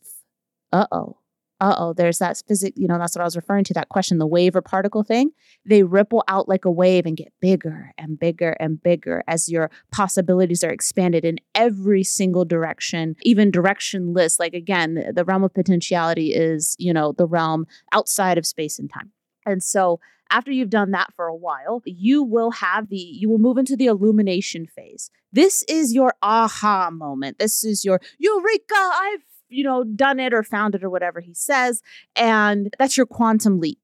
Uh 0.72 0.88
oh 0.92 1.18
uh 1.64 1.76
oh, 1.78 1.94
there's 1.94 2.18
that 2.18 2.42
physics, 2.46 2.78
you 2.78 2.90
know, 2.90 2.98
that's 2.98 3.16
what 3.16 3.22
I 3.22 3.26
was 3.26 3.38
referring 3.38 3.64
to 3.66 3.74
that 3.76 3.88
question, 3.88 4.18
the 4.18 4.28
wave 4.28 4.54
or 4.54 4.62
particle 4.62 5.02
thing. 5.02 5.32
They 5.66 5.84
ripple 5.84 6.22
out 6.28 6.50
like 6.50 6.66
a 6.66 6.72
wave 6.72 7.06
and 7.06 7.16
get 7.16 7.32
bigger 7.40 7.92
and 7.98 8.20
bigger 8.20 8.58
and 8.60 8.84
bigger 8.84 9.24
as 9.30 9.48
your 9.48 9.72
possibilities 9.90 10.62
are 10.62 10.72
expanded 10.72 11.24
in 11.24 11.40
every 11.56 12.04
single 12.04 12.44
direction, 12.44 13.16
even 13.22 13.50
directionless. 13.50 14.42
Like 14.42 14.54
again, 14.54 15.12
the, 15.16 15.24
realm 15.24 15.46
of 15.46 15.54
potentiality 15.54 16.34
is, 16.34 16.76
you 16.80 16.92
know, 16.92 17.14
the 17.14 17.26
realm 17.26 17.66
outside 17.94 18.38
of 18.38 18.46
space 18.46 18.78
and 18.78 18.90
time. 18.90 19.14
And 19.46 19.64
so 19.64 20.02
after 20.32 20.52
you've 20.52 20.70
done 20.70 20.92
that 20.92 21.14
for 21.16 21.28
a 21.28 21.36
while, 21.36 21.82
you 21.86 22.24
will 22.24 22.52
have 22.52 22.90
the, 22.90 22.98
you 22.98 23.30
will 23.30 23.38
move 23.38 23.58
into 23.58 23.78
the 23.78 23.86
illumination 23.86 24.66
phase. 24.66 25.10
This 25.32 25.64
is 25.70 25.94
your 25.94 26.14
aha 26.22 26.90
moment. 26.92 27.40
This 27.40 27.64
is 27.64 27.86
your 27.86 28.02
eureka, 28.20 28.76
I've 28.76 29.24
you 29.54 29.64
know, 29.64 29.84
done 29.84 30.20
it 30.20 30.34
or 30.34 30.44
found 30.44 30.76
it 30.76 30.84
or 30.84 30.90
whatever 30.90 31.20
he 31.20 31.34
says. 31.34 31.82
And 32.16 32.74
that's 32.80 32.98
your 32.98 33.06
quantum 33.06 33.60
leap 33.60 33.80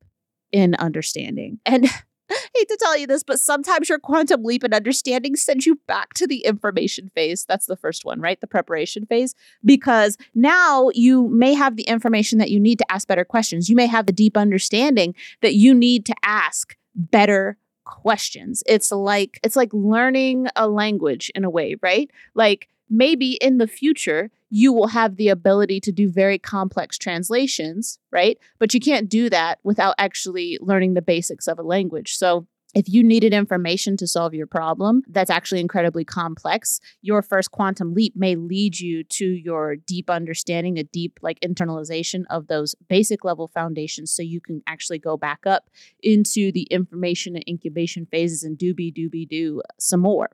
in 0.52 0.76
understanding. 0.76 1.60
And 1.66 1.86
I 2.32 2.38
hate 2.56 2.68
to 2.68 2.78
tell 2.80 2.98
you 2.98 3.08
this, 3.08 3.24
but 3.24 3.40
sometimes 3.40 3.90
your 3.90 3.98
quantum 3.98 4.44
leap 4.44 4.64
in 4.64 4.74
understanding 4.74 5.36
sends 5.36 5.66
you 5.66 5.80
back 5.88 6.14
to 6.16 6.28
the 6.28 6.46
information 6.46 7.10
phase. 7.16 7.44
That's 7.46 7.66
the 7.66 7.76
first 7.76 8.06
one, 8.06 8.20
right? 8.22 8.40
The 8.40 8.48
preparation 8.48 9.06
phase. 9.08 9.34
Because 9.66 10.16
now 10.36 10.90
you 10.94 11.28
may 11.30 11.54
have 11.56 11.76
the 11.76 11.84
information 11.84 12.38
that 12.38 12.52
you 12.52 12.60
need 12.60 12.78
to 12.80 12.92
ask 12.92 13.08
better 13.08 13.26
questions. 13.26 13.68
You 13.70 13.76
may 13.76 13.88
have 13.88 14.06
the 14.06 14.14
deep 14.14 14.38
understanding 14.38 15.16
that 15.42 15.56
you 15.56 15.74
need 15.74 16.06
to 16.06 16.16
ask 16.24 16.78
better 16.96 17.58
questions. 17.86 18.62
It's 18.68 18.92
like 18.92 19.40
it's 19.44 19.56
like 19.56 19.74
learning 19.74 20.48
a 20.56 20.68
language 20.68 21.32
in 21.34 21.44
a 21.44 21.50
way, 21.50 21.76
right? 21.82 22.12
Like 22.36 22.68
maybe 22.90 23.34
in 23.34 23.58
the 23.58 23.68
future 23.68 24.30
you 24.50 24.74
will 24.74 24.88
have 24.88 25.16
the 25.16 25.30
ability 25.30 25.80
to 25.80 25.92
do 25.92 26.10
very 26.10 26.40
complex 26.40 26.98
translations, 26.98 28.00
right? 28.12 28.38
But 28.58 28.74
you 28.74 28.80
can't 28.80 29.08
do 29.08 29.30
that 29.30 29.60
without 29.64 29.96
actually 29.98 30.58
learning 30.60 30.96
the 30.96 31.02
basics 31.02 31.48
of 31.48 31.60
a 31.60 31.64
language. 31.64 32.16
So 32.16 32.48
if 32.76 32.88
you 32.88 33.04
needed 33.04 33.34
information 33.34 33.98
to 33.98 34.06
solve 34.06 34.36
your 34.36 34.46
problem 34.46 35.02
that's 35.08 35.32
actually 35.32 35.60
incredibly 35.60 36.06
complex, 36.06 36.80
your 37.02 37.24
first 37.24 37.52
quantum 37.52 37.94
leap 37.94 38.16
may 38.16 38.36
lead 38.36 38.80
you 38.80 39.04
to 39.06 39.26
your 39.26 39.76
deep 39.76 40.10
understanding, 40.10 40.78
a 40.78 40.84
deep 40.84 41.20
like 41.22 41.40
internalization 41.40 42.24
of 42.30 42.48
those 42.48 42.76
basic 42.88 43.26
level 43.26 43.48
foundations 43.48 44.14
so 44.14 44.22
you 44.22 44.40
can 44.40 44.62
actually 44.68 45.00
go 45.00 45.18
back 45.18 45.48
up 45.48 45.70
into 46.04 46.52
the 46.52 46.64
information 46.64 47.36
and 47.36 47.44
incubation 47.48 48.06
phases 48.06 48.44
and 48.44 48.58
doobie 48.58 48.94
doobie 48.94 49.28
do 49.28 49.62
some 49.80 50.02
more. 50.02 50.30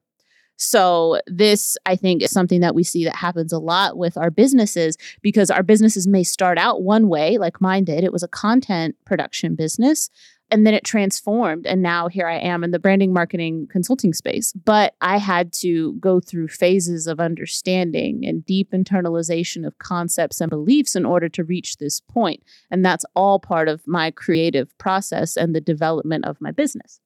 So, 0.58 1.20
this 1.28 1.78
I 1.86 1.96
think 1.96 2.24
is 2.24 2.32
something 2.32 2.62
that 2.62 2.76
we 2.76 2.84
see 2.84 3.04
that 3.06 3.16
happens 3.16 3.52
a 3.52 3.60
lot 3.60 3.98
with 3.98 4.18
our 4.18 4.32
businesses 4.32 4.98
because 5.22 5.50
our 5.50 5.64
businesses 5.64 6.08
may 6.08 6.24
start 6.24 6.58
out 6.58 6.82
one 6.82 7.08
way, 7.10 7.38
like 7.38 7.62
mine 7.62 7.84
did. 7.84 8.04
It 8.04 8.14
was 8.14 8.24
a 8.24 8.28
content 8.28 8.96
production 9.06 9.56
business. 9.56 10.10
And 10.52 10.66
then 10.66 10.76
it 10.76 10.84
transformed. 10.84 11.66
And 11.66 11.82
now 11.82 12.08
here 12.08 12.28
I 12.28 12.38
am 12.38 12.64
in 12.64 12.70
the 12.70 12.80
branding 12.80 13.12
marketing 13.12 13.68
consulting 13.72 14.14
space. 14.14 14.54
But 14.54 14.94
I 15.02 15.18
had 15.18 15.52
to 15.62 15.94
go 15.94 16.20
through 16.20 16.50
phases 16.50 17.08
of 17.08 17.20
understanding 17.20 18.24
and 18.26 18.46
deep 18.46 18.72
internalization 18.72 19.66
of 19.66 19.80
concepts 19.80 20.42
and 20.42 20.50
beliefs 20.50 20.96
in 20.96 21.04
order 21.04 21.30
to 21.30 21.44
reach 21.44 21.78
this 21.78 22.00
point. 22.00 22.44
And 22.70 22.86
that's 22.86 23.06
all 23.16 23.40
part 23.40 23.68
of 23.68 23.88
my 23.88 24.12
creative 24.12 24.78
process 24.78 25.36
and 25.36 25.56
the 25.56 25.62
development 25.62 26.26
of 26.26 26.40
my 26.40 26.52
business. 26.52 27.00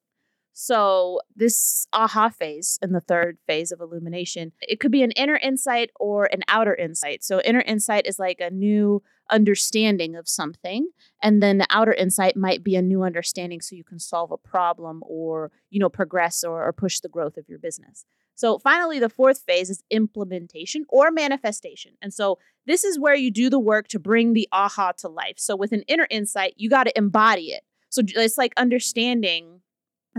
So, 0.61 1.21
this 1.37 1.87
aha 1.93 2.27
phase 2.27 2.77
in 2.81 2.91
the 2.91 2.99
third 2.99 3.37
phase 3.47 3.71
of 3.71 3.79
illumination, 3.79 4.51
it 4.59 4.81
could 4.81 4.91
be 4.91 5.03
an 5.03 5.11
inner 5.11 5.37
insight 5.37 5.89
or 5.97 6.25
an 6.33 6.41
outer 6.49 6.75
insight. 6.75 7.23
So, 7.23 7.39
inner 7.45 7.61
insight 7.61 8.05
is 8.05 8.19
like 8.19 8.41
a 8.41 8.49
new 8.49 9.01
understanding 9.29 10.17
of 10.17 10.27
something, 10.27 10.89
and 11.23 11.41
then 11.41 11.59
the 11.59 11.67
outer 11.69 11.93
insight 11.93 12.35
might 12.35 12.61
be 12.61 12.75
a 12.75 12.81
new 12.81 13.03
understanding 13.03 13.61
so 13.61 13.73
you 13.73 13.85
can 13.85 13.99
solve 13.99 14.33
a 14.33 14.37
problem 14.37 15.01
or, 15.07 15.49
you 15.69 15.79
know, 15.79 15.87
progress 15.87 16.43
or, 16.43 16.67
or 16.67 16.73
push 16.73 16.99
the 16.99 17.07
growth 17.07 17.37
of 17.37 17.47
your 17.47 17.59
business. 17.59 18.03
So, 18.35 18.59
finally, 18.59 18.99
the 18.99 19.07
fourth 19.07 19.39
phase 19.47 19.69
is 19.69 19.81
implementation 19.89 20.83
or 20.89 21.09
manifestation. 21.09 21.93
And 22.01 22.13
so, 22.13 22.37
this 22.65 22.83
is 22.83 22.99
where 22.99 23.15
you 23.15 23.31
do 23.31 23.49
the 23.49 23.59
work 23.59 23.87
to 23.87 23.97
bring 23.97 24.33
the 24.33 24.49
aha 24.51 24.91
to 24.97 25.07
life. 25.07 25.35
So, 25.37 25.55
with 25.55 25.71
an 25.71 25.83
inner 25.87 26.07
insight, 26.09 26.55
you 26.57 26.69
got 26.69 26.83
to 26.83 26.97
embody 26.97 27.53
it. 27.53 27.63
So, 27.87 28.01
it's 28.05 28.37
like 28.37 28.51
understanding 28.57 29.61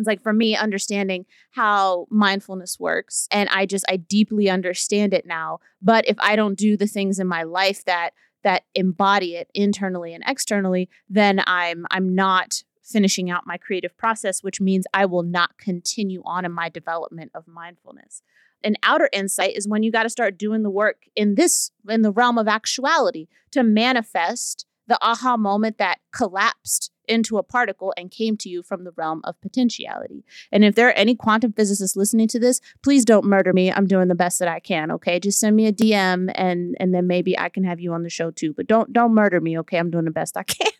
it's 0.00 0.08
like 0.08 0.22
for 0.22 0.32
me 0.32 0.56
understanding 0.56 1.24
how 1.52 2.06
mindfulness 2.10 2.78
works 2.78 3.28
and 3.30 3.48
i 3.50 3.64
just 3.66 3.84
i 3.88 3.96
deeply 3.96 4.48
understand 4.48 5.14
it 5.14 5.26
now 5.26 5.58
but 5.80 6.08
if 6.08 6.16
i 6.20 6.34
don't 6.34 6.58
do 6.58 6.76
the 6.76 6.86
things 6.86 7.18
in 7.18 7.26
my 7.26 7.42
life 7.42 7.84
that 7.84 8.10
that 8.42 8.62
embody 8.74 9.36
it 9.36 9.50
internally 9.54 10.14
and 10.14 10.24
externally 10.26 10.88
then 11.08 11.42
i'm 11.46 11.86
i'm 11.90 12.14
not 12.14 12.62
finishing 12.82 13.30
out 13.30 13.46
my 13.46 13.56
creative 13.56 13.96
process 13.96 14.42
which 14.42 14.60
means 14.60 14.86
i 14.92 15.04
will 15.04 15.22
not 15.22 15.56
continue 15.58 16.22
on 16.24 16.44
in 16.44 16.52
my 16.52 16.68
development 16.68 17.30
of 17.34 17.46
mindfulness. 17.46 18.22
An 18.62 18.76
outer 18.82 19.08
insight 19.12 19.56
is 19.56 19.66
when 19.66 19.82
you 19.82 19.90
got 19.90 20.02
to 20.02 20.10
start 20.10 20.36
doing 20.36 20.62
the 20.62 20.70
work 20.70 21.04
in 21.16 21.34
this 21.34 21.70
in 21.88 22.02
the 22.02 22.12
realm 22.12 22.36
of 22.36 22.48
actuality 22.48 23.26
to 23.52 23.62
manifest 23.62 24.66
the 24.86 24.98
aha 25.00 25.36
moment 25.36 25.78
that 25.78 26.00
collapsed 26.12 26.90
into 27.10 27.36
a 27.36 27.42
particle 27.42 27.92
and 27.96 28.10
came 28.10 28.36
to 28.38 28.48
you 28.48 28.62
from 28.62 28.84
the 28.84 28.92
realm 28.92 29.20
of 29.24 29.40
potentiality. 29.40 30.24
And 30.52 30.64
if 30.64 30.74
there 30.74 30.88
are 30.88 30.92
any 30.92 31.14
quantum 31.14 31.52
physicists 31.52 31.96
listening 31.96 32.28
to 32.28 32.38
this, 32.38 32.60
please 32.82 33.04
don't 33.04 33.24
murder 33.24 33.52
me. 33.52 33.72
I'm 33.72 33.86
doing 33.86 34.08
the 34.08 34.14
best 34.14 34.38
that 34.38 34.48
I 34.48 34.60
can, 34.60 34.90
okay? 34.92 35.20
Just 35.20 35.40
send 35.40 35.56
me 35.56 35.66
a 35.66 35.72
DM 35.72 36.32
and 36.34 36.76
and 36.78 36.94
then 36.94 37.06
maybe 37.06 37.38
I 37.38 37.48
can 37.48 37.64
have 37.64 37.80
you 37.80 37.92
on 37.92 38.02
the 38.02 38.10
show 38.10 38.30
too. 38.30 38.54
But 38.54 38.66
don't 38.66 38.92
don't 38.92 39.14
murder 39.14 39.40
me, 39.40 39.58
okay? 39.58 39.78
I'm 39.78 39.90
doing 39.90 40.04
the 40.04 40.10
best 40.10 40.36
I 40.36 40.44
can. 40.44 40.72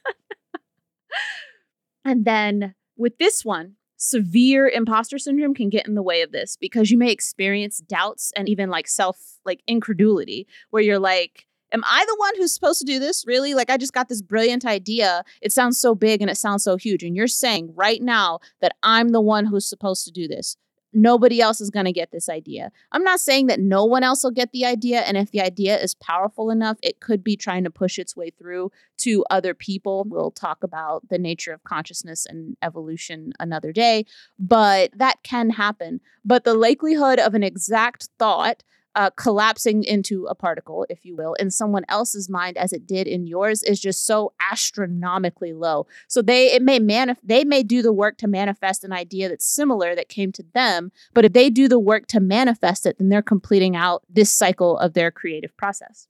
and 2.05 2.25
then 2.25 2.75
with 2.97 3.19
this 3.19 3.45
one, 3.45 3.77
severe 3.97 4.67
imposter 4.67 5.19
syndrome 5.19 5.55
can 5.55 5.69
get 5.69 5.87
in 5.87 5.95
the 5.95 6.03
way 6.03 6.23
of 6.23 6.33
this 6.33 6.57
because 6.57 6.91
you 6.91 6.97
may 6.97 7.11
experience 7.11 7.79
doubts 7.79 8.33
and 8.35 8.49
even 8.49 8.71
like 8.71 8.89
self 8.89 9.39
like 9.45 9.63
incredulity 9.67 10.47
where 10.71 10.83
you're 10.83 10.99
like 10.99 11.47
am 11.73 11.85
I 11.85 12.05
the 12.07 12.17
one 12.17 12.37
who's 12.37 12.55
supposed 12.55 12.81
to 12.81 12.85
do 12.85 12.99
this? 12.99 13.25
Really? 13.27 13.55
Like, 13.55 13.71
I 13.71 13.77
just 13.77 13.93
got 13.93 14.09
this 14.09 14.23
brilliant 14.23 14.65
idea. 14.65 15.25
It 15.41 15.53
sounds 15.53 15.81
so 15.81 15.95
big 15.95 16.21
and 16.21 16.31
it 16.31 16.37
sounds 16.37 16.65
so 16.65 16.77
huge. 16.77 17.03
And 17.03 17.17
you're 17.17 17.27
saying 17.27 17.73
right 17.75 18.03
now 18.03 18.41
that 18.61 18.77
I'm 18.83 19.11
the 19.11 19.21
one 19.21 19.47
who's 19.47 19.67
supposed 19.67 20.05
to 20.07 20.11
do 20.11 20.29
this. 20.29 20.57
Nobody 20.93 21.41
else 21.41 21.61
is 21.61 21.71
going 21.71 21.85
to 21.85 21.93
get 21.93 22.11
this 22.11 22.29
idea. 22.29 22.73
I'm 22.91 23.05
not 23.05 23.21
saying 23.21 23.47
that 23.47 23.61
no 23.61 23.85
one 23.85 24.03
else 24.03 24.25
will 24.25 24.33
get 24.33 24.51
the 24.51 24.67
idea. 24.67 25.03
And 25.03 25.17
if 25.17 25.31
the 25.31 25.41
idea 25.41 25.79
is 25.79 25.95
powerful 25.95 26.51
enough, 26.51 26.79
it 26.83 26.99
could 26.99 27.23
be 27.23 27.37
trying 27.37 27.63
to 27.63 27.71
push 27.71 27.97
its 27.97 28.17
way 28.17 28.31
through 28.31 28.73
to 28.99 29.25
other 29.31 29.55
people. 29.55 30.05
We'll 30.09 30.33
talk 30.33 30.65
about 30.65 31.09
the 31.09 31.19
nature 31.19 31.53
of 31.53 31.63
consciousness 31.63 32.27
and 32.27 32.57
evolution 32.61 33.33
another 33.39 33.73
day, 33.73 34.05
but 34.37 34.91
that 34.97 35.23
can 35.23 35.51
happen. 35.51 36.01
But 36.25 36.43
the 36.43 36.55
likelihood 36.55 37.21
of 37.21 37.35
an 37.35 37.45
exact 37.45 38.09
thought 38.19 38.65
uh, 38.95 39.11
collapsing 39.11 39.85
into 39.85 40.27
a 40.27 40.35
particle, 40.35 40.87
if 40.89 41.05
you 41.05 41.17
will, 41.17 41.35
in 41.35 41.51
someone 41.51 41.85
else's 41.89 42.29
mind 42.29 42.57
as 42.57 42.73
it 42.73 42.87
did 42.87 43.07
in 43.07 43.27
yours 43.27 43.63
is 43.63 43.81
just 43.81 44.05
so 44.05 44.33
astronomically 44.51 45.53
low. 45.53 45.87
So 46.09 46.23
they 46.23 46.53
it 46.53 46.63
may 46.63 46.81
manif- 46.81 47.19
they 47.23 47.45
may 47.45 47.63
do 47.63 47.83
the 47.83 47.93
work 47.93 48.19
to 48.19 48.29
manifest 48.29 48.85
an 48.85 48.93
idea 48.93 49.29
that's 49.29 49.47
similar 49.47 49.95
that 49.95 50.09
came 50.09 50.33
to 50.33 50.45
them, 50.55 50.93
but 51.15 51.25
if 51.25 51.33
they 51.33 51.51
do 51.51 51.69
the 51.69 51.79
work 51.79 52.07
to 52.09 52.21
manifest 52.21 52.87
it, 52.87 52.99
then 52.99 53.09
they're 53.09 53.23
completing 53.23 53.77
out 53.77 54.03
this 54.09 54.31
cycle 54.31 54.79
of 54.79 54.95
their 54.95 55.11
creative 55.11 55.57
process. 55.57 56.09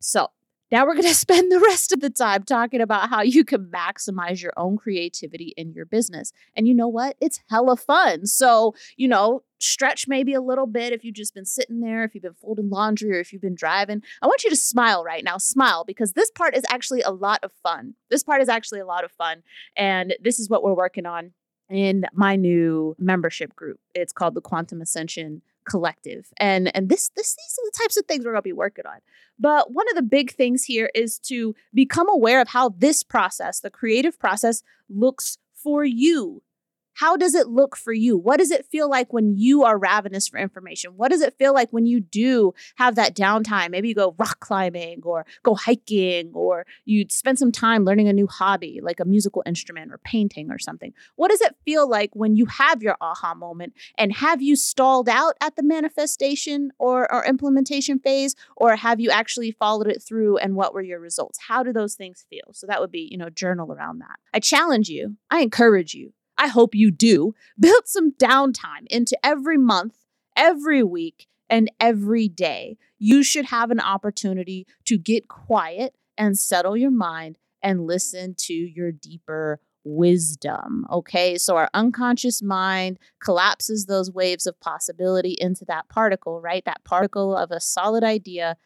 So 0.00 0.28
now 0.70 0.86
we're 0.86 0.94
going 0.94 1.04
to 1.08 1.14
spend 1.14 1.50
the 1.50 1.60
rest 1.60 1.92
of 1.92 2.00
the 2.00 2.10
time 2.10 2.42
talking 2.42 2.80
about 2.80 3.10
how 3.10 3.22
you 3.22 3.44
can 3.44 3.66
maximize 3.66 4.42
your 4.42 4.52
own 4.56 4.76
creativity 4.76 5.54
in 5.56 5.72
your 5.72 5.84
business. 5.84 6.32
And 6.54 6.66
you 6.66 6.74
know 6.74 6.88
what? 6.88 7.16
It's 7.20 7.40
hella 7.48 7.76
fun. 7.76 8.26
So, 8.26 8.74
you 8.96 9.08
know, 9.08 9.42
stretch 9.58 10.08
maybe 10.08 10.34
a 10.34 10.40
little 10.40 10.66
bit 10.66 10.92
if 10.92 11.04
you've 11.04 11.14
just 11.14 11.34
been 11.34 11.44
sitting 11.44 11.80
there, 11.80 12.04
if 12.04 12.14
you've 12.14 12.22
been 12.22 12.34
folding 12.34 12.70
laundry, 12.70 13.16
or 13.16 13.20
if 13.20 13.32
you've 13.32 13.42
been 13.42 13.54
driving. 13.54 14.02
I 14.22 14.26
want 14.26 14.44
you 14.44 14.50
to 14.50 14.56
smile 14.56 15.04
right 15.04 15.24
now. 15.24 15.38
Smile 15.38 15.84
because 15.84 16.12
this 16.12 16.30
part 16.30 16.56
is 16.56 16.64
actually 16.70 17.02
a 17.02 17.10
lot 17.10 17.40
of 17.42 17.52
fun. 17.62 17.94
This 18.08 18.22
part 18.22 18.42
is 18.42 18.48
actually 18.48 18.80
a 18.80 18.86
lot 18.86 19.04
of 19.04 19.12
fun. 19.12 19.42
And 19.76 20.14
this 20.22 20.38
is 20.38 20.48
what 20.48 20.62
we're 20.62 20.74
working 20.74 21.06
on 21.06 21.32
in 21.68 22.04
my 22.12 22.36
new 22.36 22.96
membership 22.98 23.54
group. 23.54 23.78
It's 23.94 24.12
called 24.12 24.34
the 24.34 24.40
Quantum 24.40 24.80
Ascension 24.80 25.42
collective 25.68 26.32
and 26.38 26.74
and 26.74 26.88
this 26.88 27.10
this 27.16 27.36
these 27.36 27.58
are 27.58 27.66
the 27.70 27.78
types 27.82 27.96
of 27.96 28.06
things 28.06 28.24
we're 28.24 28.34
to 28.34 28.42
be 28.42 28.52
working 28.52 28.86
on. 28.86 28.98
But 29.38 29.72
one 29.72 29.88
of 29.88 29.96
the 29.96 30.02
big 30.02 30.32
things 30.32 30.64
here 30.64 30.90
is 30.94 31.18
to 31.20 31.54
become 31.74 32.08
aware 32.08 32.40
of 32.40 32.48
how 32.48 32.70
this 32.70 33.02
process 33.02 33.60
the 33.60 33.70
creative 33.70 34.18
process 34.18 34.62
looks 34.88 35.38
for 35.54 35.84
you 35.84 36.42
How 36.94 37.16
does 37.16 37.34
it 37.34 37.48
look 37.48 37.76
for 37.76 37.92
you? 37.92 38.16
What 38.16 38.38
does 38.38 38.50
it 38.50 38.66
feel 38.66 38.88
like 38.88 39.12
when 39.12 39.36
you 39.36 39.64
are 39.64 39.78
ravenous 39.78 40.28
for 40.28 40.38
information? 40.38 40.92
What 40.96 41.10
does 41.10 41.22
it 41.22 41.36
feel 41.38 41.54
like 41.54 41.70
when 41.70 41.86
you 41.86 42.00
do 42.00 42.52
have 42.76 42.96
that 42.96 43.14
downtime? 43.14 43.70
Maybe 43.70 43.88
you 43.88 43.94
go 43.94 44.14
rock 44.18 44.40
climbing 44.40 45.00
or 45.04 45.24
go 45.42 45.54
hiking 45.54 46.32
or 46.34 46.66
you 46.84 47.06
spend 47.08 47.38
some 47.38 47.52
time 47.52 47.84
learning 47.84 48.08
a 48.08 48.12
new 48.12 48.26
hobby 48.26 48.80
like 48.82 49.00
a 49.00 49.04
musical 49.04 49.42
instrument 49.46 49.92
or 49.92 49.98
painting 49.98 50.50
or 50.50 50.58
something. 50.58 50.92
What 51.16 51.30
does 51.30 51.40
it 51.40 51.56
feel 51.64 51.88
like 51.88 52.10
when 52.14 52.36
you 52.36 52.46
have 52.46 52.82
your 52.82 52.96
aha 53.00 53.34
moment 53.34 53.72
and 53.96 54.12
have 54.12 54.42
you 54.42 54.56
stalled 54.56 55.08
out 55.08 55.34
at 55.40 55.56
the 55.56 55.62
manifestation 55.62 56.70
or, 56.78 57.10
or 57.12 57.24
implementation 57.24 57.98
phase 57.98 58.34
or 58.56 58.76
have 58.76 59.00
you 59.00 59.10
actually 59.10 59.52
followed 59.52 59.86
it 59.86 60.02
through 60.02 60.38
and 60.38 60.54
what 60.54 60.74
were 60.74 60.82
your 60.82 61.00
results? 61.00 61.38
How 61.48 61.62
do 61.62 61.72
those 61.72 61.94
things 61.94 62.26
feel? 62.28 62.52
So 62.52 62.66
that 62.66 62.80
would 62.80 62.90
be, 62.90 63.08
you 63.10 63.16
know, 63.16 63.30
journal 63.30 63.72
around 63.72 64.00
that. 64.00 64.18
I 64.34 64.40
challenge 64.40 64.88
you, 64.88 65.16
I 65.30 65.40
encourage 65.40 65.94
you 65.94 66.12
I 66.40 66.46
hope 66.46 66.74
you 66.74 66.90
do, 66.90 67.34
build 67.58 67.86
some 67.86 68.12
downtime 68.12 68.86
into 68.88 69.14
every 69.22 69.58
month, 69.58 69.98
every 70.34 70.82
week, 70.82 71.28
and 71.50 71.70
every 71.78 72.28
day. 72.28 72.78
You 72.98 73.22
should 73.22 73.44
have 73.46 73.70
an 73.70 73.78
opportunity 73.78 74.66
to 74.86 74.96
get 74.96 75.28
quiet 75.28 75.94
and 76.16 76.38
settle 76.38 76.78
your 76.78 76.90
mind 76.90 77.36
and 77.62 77.86
listen 77.86 78.34
to 78.38 78.54
your 78.54 78.90
deeper 78.90 79.60
wisdom. 79.84 80.86
Okay, 80.90 81.36
so 81.36 81.56
our 81.56 81.68
unconscious 81.74 82.40
mind 82.40 82.98
collapses 83.22 83.84
those 83.84 84.10
waves 84.10 84.46
of 84.46 84.58
possibility 84.60 85.36
into 85.38 85.66
that 85.66 85.90
particle, 85.90 86.40
right? 86.40 86.64
That 86.64 86.84
particle 86.84 87.36
of 87.36 87.50
a 87.50 87.60
solid 87.60 88.02
idea 88.02 88.56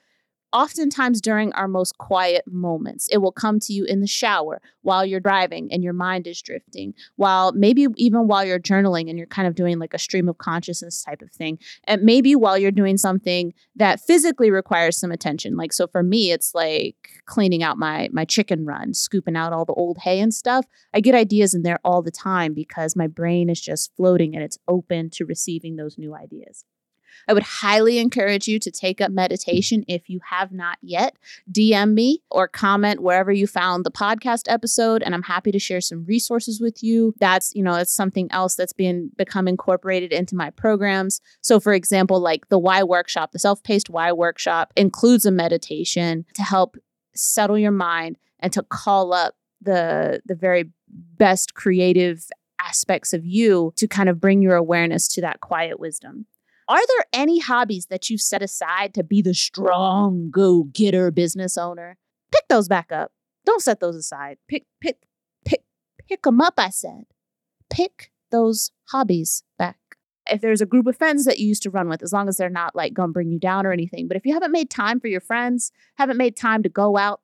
oftentimes 0.55 1.21
during 1.21 1.53
our 1.53 1.67
most 1.67 1.99
quiet 1.99 2.45
moments. 2.47 3.09
It 3.11 3.19
will 3.19 3.33
come 3.33 3.59
to 3.61 3.73
you 3.73 3.85
in 3.85 4.01
the 4.01 4.07
shower 4.07 4.63
while 4.83 5.05
you're 5.05 5.21
driving 5.21 5.69
and 5.73 5.83
your 5.83 5.93
mind 5.93 6.27
is 6.27 6.41
drifting, 6.41 6.95
while 7.17 7.53
maybe 7.53 7.87
even 7.97 8.29
while 8.29 8.45
you're 8.45 8.61
journaling 8.61 9.11
and 9.11 9.19
you're 9.19 9.27
kind 9.27 9.49
of 9.49 9.57
doing 9.57 9.79
like 9.79 9.93
a 9.93 9.99
stream 9.99 10.29
of 10.29 10.39
consciousness 10.39 11.03
type 11.03 11.21
of 11.23 11.33
thing. 11.33 11.59
And 11.85 12.03
maybe 12.03 12.37
while 12.37 12.57
you're 12.57 12.71
doing 12.71 12.97
something 12.97 13.53
that 13.75 14.01
physically 14.01 14.51
requires 14.51 14.97
some 14.97 15.11
attention. 15.11 15.57
Like 15.57 15.73
so 15.73 15.89
for 15.89 16.03
me 16.03 16.31
it's 16.31 16.55
like 16.55 16.97
cleaning 17.27 17.63
out 17.63 17.77
my 17.77 18.09
my 18.13 18.25
chicken 18.25 18.65
run, 18.65 18.95
scooping 18.95 19.37
out 19.37 19.53
all 19.53 19.65
the 19.65 19.73
old 19.73 19.99
hay 19.99 20.21
and 20.21 20.33
stuff. 20.33 20.67
I 20.95 21.01
get 21.01 21.17
ideas 21.17 21.55
in 21.55 21.63
there 21.63 21.81
all 21.85 22.01
the 22.01 22.13
time 22.13 22.55
because 22.55 22.95
my 22.95 23.09
brain 23.09 23.51
is 23.51 23.61
just 23.61 23.91
floating 23.97 24.35
and 24.37 24.45
it's 24.45 24.59
open 24.69 25.11
to 25.11 25.27
receiving 25.27 25.77
those 25.77 25.99
new 25.99 26.15
ideas. 26.15 26.65
I 27.29 27.33
would 27.33 27.43
highly 27.43 27.99
encourage 27.99 28.49
you 28.49 28.59
to 28.59 28.71
take 28.71 29.01
up 29.01 29.11
meditation 29.11 29.85
if 29.89 30.09
you 30.09 30.21
have 30.31 30.53
not 30.53 30.79
yet. 30.83 31.17
DM 31.51 31.95
me 31.95 32.21
or 32.31 32.49
comment 32.49 33.01
wherever 33.01 33.33
you 33.33 33.47
found 33.47 33.85
the 33.85 33.91
podcast 33.91 34.45
episode, 34.49 35.03
and 35.03 35.15
I'm 35.15 35.23
happy 35.23 35.53
to 35.53 35.59
share 35.59 35.81
some 35.81 36.05
resources 36.05 36.61
with 36.61 36.83
you. 36.83 37.15
That's, 37.19 37.55
you 37.55 37.63
know, 37.63 37.75
it's 37.75 37.95
something 37.95 38.31
else 38.31 38.55
that's 38.55 38.73
been 38.73 39.11
become 39.17 39.49
incorporated 39.49 40.13
into 40.13 40.35
my 40.35 40.51
programs. 40.51 41.21
So, 41.41 41.61
for 41.61 41.73
example, 41.73 42.21
like 42.21 42.49
the 42.49 42.59
Why 42.59 42.83
workshop, 42.83 43.33
the 43.33 43.39
self 43.39 43.63
paced 43.63 43.91
Why 43.91 44.13
workshop 44.13 44.73
includes 44.77 45.27
a 45.27 45.31
meditation 45.31 46.25
to 46.35 46.43
help 46.43 46.77
settle 47.15 47.59
your 47.59 47.71
mind 47.71 48.19
and 48.41 48.53
to 48.53 48.63
call 48.63 49.13
up 49.13 49.35
the 49.61 50.21
the 50.27 50.35
very 50.35 50.71
best 50.89 51.55
creative 51.55 52.29
aspects 52.61 53.13
of 53.13 53.25
you 53.25 53.73
to 53.77 53.87
kind 53.87 54.09
of 54.09 54.21
bring 54.21 54.43
your 54.43 54.57
awareness 54.57 55.09
to 55.09 55.21
that 55.21 55.41
quiet 55.41 55.79
wisdom. 55.79 56.27
Are 56.69 56.87
there 56.87 57.05
any 57.13 57.41
hobbies 57.41 57.87
that 57.87 58.09
you've 58.09 58.23
set 58.23 58.43
aside 58.43 58.95
to 58.95 59.05
be 59.05 59.21
the 59.21 59.35
strong 59.35 60.31
go 60.31 60.65
getter 60.65 61.11
business 61.11 61.59
owner? 61.59 61.99
Pick 62.33 62.49
those 62.49 62.69
back 62.69 62.91
up. 62.91 63.13
Don't 63.45 63.63
set 63.63 63.81
those 63.81 63.97
aside. 63.97 64.39
Pick, 64.49 64.65
pick, 64.81 64.99
pick, 65.45 65.63
pick 66.09 66.23
them 66.23 66.41
up, 66.41 66.55
I 66.57 66.71
said. 66.71 67.05
Pick 67.69 68.11
those 68.31 68.73
hobbies 68.89 69.43
back. 69.59 69.77
If 70.31 70.41
there's 70.41 70.63
a 70.63 70.67
group 70.67 70.87
of 70.87 70.97
friends 70.97 71.27
that 71.27 71.39
you 71.39 71.47
used 71.47 71.63
to 71.65 71.71
run 71.71 71.89
with, 71.89 72.03
as 72.03 72.15
long 72.15 72.29
as 72.29 72.39
they're 72.39 72.49
not 72.49 72.75
like 72.75 72.95
gonna 72.95 73.13
bring 73.13 73.31
you 73.31 73.39
down 73.39 73.67
or 73.67 73.73
anything, 73.73 74.09
but 74.09 74.17
if 74.17 74.25
you 74.25 74.33
haven't 74.33 74.53
made 74.53 74.71
time 74.71 75.01
for 75.01 75.09
your 75.09 75.21
friends, 75.21 75.71
haven't 75.97 76.17
made 76.17 76.35
time 76.35 76.63
to 76.63 76.71
go 76.71 76.97
out 76.97 77.21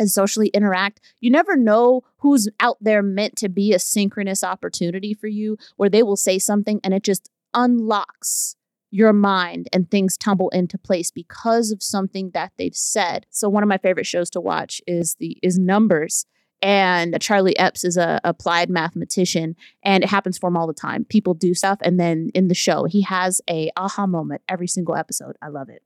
and 0.00 0.10
socially 0.10 0.48
interact, 0.48 1.00
you 1.20 1.30
never 1.30 1.56
know 1.56 2.02
who's 2.18 2.48
out 2.58 2.78
there 2.80 3.02
meant 3.02 3.36
to 3.36 3.48
be 3.48 3.72
a 3.72 3.78
synchronous 3.78 4.42
opportunity 4.42 5.14
for 5.14 5.28
you 5.28 5.56
where 5.76 5.90
they 5.90 6.02
will 6.02 6.16
say 6.16 6.40
something 6.40 6.80
and 6.82 6.92
it 6.92 7.04
just 7.04 7.30
unlocks 7.54 8.56
your 8.90 9.12
mind 9.12 9.68
and 9.72 9.90
things 9.90 10.16
tumble 10.16 10.48
into 10.50 10.76
place 10.76 11.10
because 11.10 11.70
of 11.70 11.82
something 11.82 12.30
that 12.34 12.52
they've 12.58 12.74
said. 12.74 13.26
So 13.30 13.48
one 13.48 13.62
of 13.62 13.68
my 13.68 13.78
favorite 13.78 14.06
shows 14.06 14.30
to 14.30 14.40
watch 14.40 14.80
is 14.86 15.16
the 15.18 15.38
is 15.42 15.58
Numbers. 15.58 16.26
And 16.62 17.18
Charlie 17.22 17.56
Eppes 17.58 17.84
is 17.84 17.96
a 17.96 18.20
applied 18.22 18.68
mathematician, 18.68 19.56
and 19.82 20.04
it 20.04 20.10
happens 20.10 20.36
for 20.36 20.48
him 20.48 20.58
all 20.58 20.66
the 20.66 20.74
time. 20.74 21.06
People 21.06 21.32
do 21.32 21.54
stuff, 21.54 21.78
and 21.80 21.98
then 21.98 22.30
in 22.34 22.48
the 22.48 22.54
show, 22.54 22.84
he 22.84 23.00
has 23.00 23.40
a 23.48 23.70
aha 23.76 24.06
moment 24.06 24.42
every 24.46 24.68
single 24.68 24.94
episode. 24.94 25.36
I 25.40 25.48
love 25.48 25.70
it. 25.70 25.82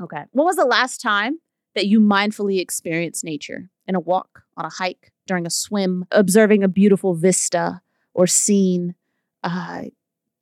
Okay, 0.00 0.22
when 0.30 0.46
was 0.46 0.54
the 0.54 0.64
last 0.64 1.00
time 1.00 1.40
that 1.74 1.86
you 1.86 2.00
mindfully 2.00 2.60
experienced 2.60 3.24
nature 3.24 3.68
in 3.88 3.96
a 3.96 4.00
walk, 4.00 4.42
on 4.56 4.64
a 4.64 4.70
hike, 4.70 5.12
during 5.26 5.44
a 5.44 5.50
swim, 5.50 6.04
observing 6.12 6.62
a 6.62 6.68
beautiful 6.68 7.14
vista 7.14 7.80
or 8.14 8.28
scene? 8.28 8.94
Uh, 9.42 9.86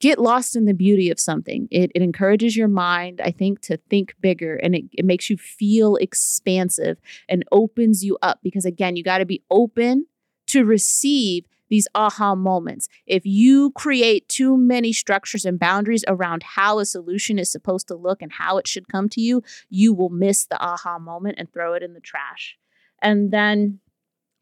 get 0.01 0.19
lost 0.19 0.57
in 0.57 0.65
the 0.65 0.75
beauty 0.75 1.11
of 1.11 1.21
something. 1.21 1.69
It, 1.71 1.91
it 1.95 2.03
encourages 2.03 2.57
your 2.57 2.69
mind, 2.69 3.21
I 3.25 3.31
think, 3.31 3.61
to 3.63 3.79
think 3.89 4.15
bigger 4.21 4.57
and 4.57 4.75
it, 4.75 4.85
it 4.93 5.05
makes 5.05 5.31
you 5.31 5.37
feel 5.37 5.97
expansive 5.97 6.99
and 7.29 7.45
opens 7.53 8.05
you 8.05 8.19
up 8.23 8.41
because, 8.43 8.65
again, 8.65 8.97
you 8.97 9.03
got 9.03 9.19
to 9.19 9.27
be 9.27 9.43
open 9.51 10.07
to 10.49 10.65
receive 10.65 11.47
these 11.71 11.89
aha 11.95 12.35
moments. 12.35 12.89
If 13.07 13.25
you 13.25 13.71
create 13.73 14.29
too 14.29 14.57
many 14.57 14.93
structures 14.93 15.45
and 15.45 15.59
boundaries 15.59 16.05
around 16.07 16.43
how 16.43 16.79
a 16.79 16.85
solution 16.85 17.39
is 17.39 17.51
supposed 17.51 17.89
to 17.89 17.97
look 17.97 18.21
and 18.23 18.33
how 18.33 18.59
it 18.59 18.69
should 18.69 18.89
come 18.89 19.09
to 19.11 19.21
you, 19.21 19.43
you 19.71 19.95
will 19.95 20.11
miss 20.11 20.47
the 20.47 20.63
aha 20.63 20.99
moment 20.99 21.37
and 21.39 21.53
throw 21.53 21.75
it 21.75 21.83
in 21.83 21.95
the 21.95 22.01
trash. 22.01 22.57
And 23.01 23.31
then 23.31 23.81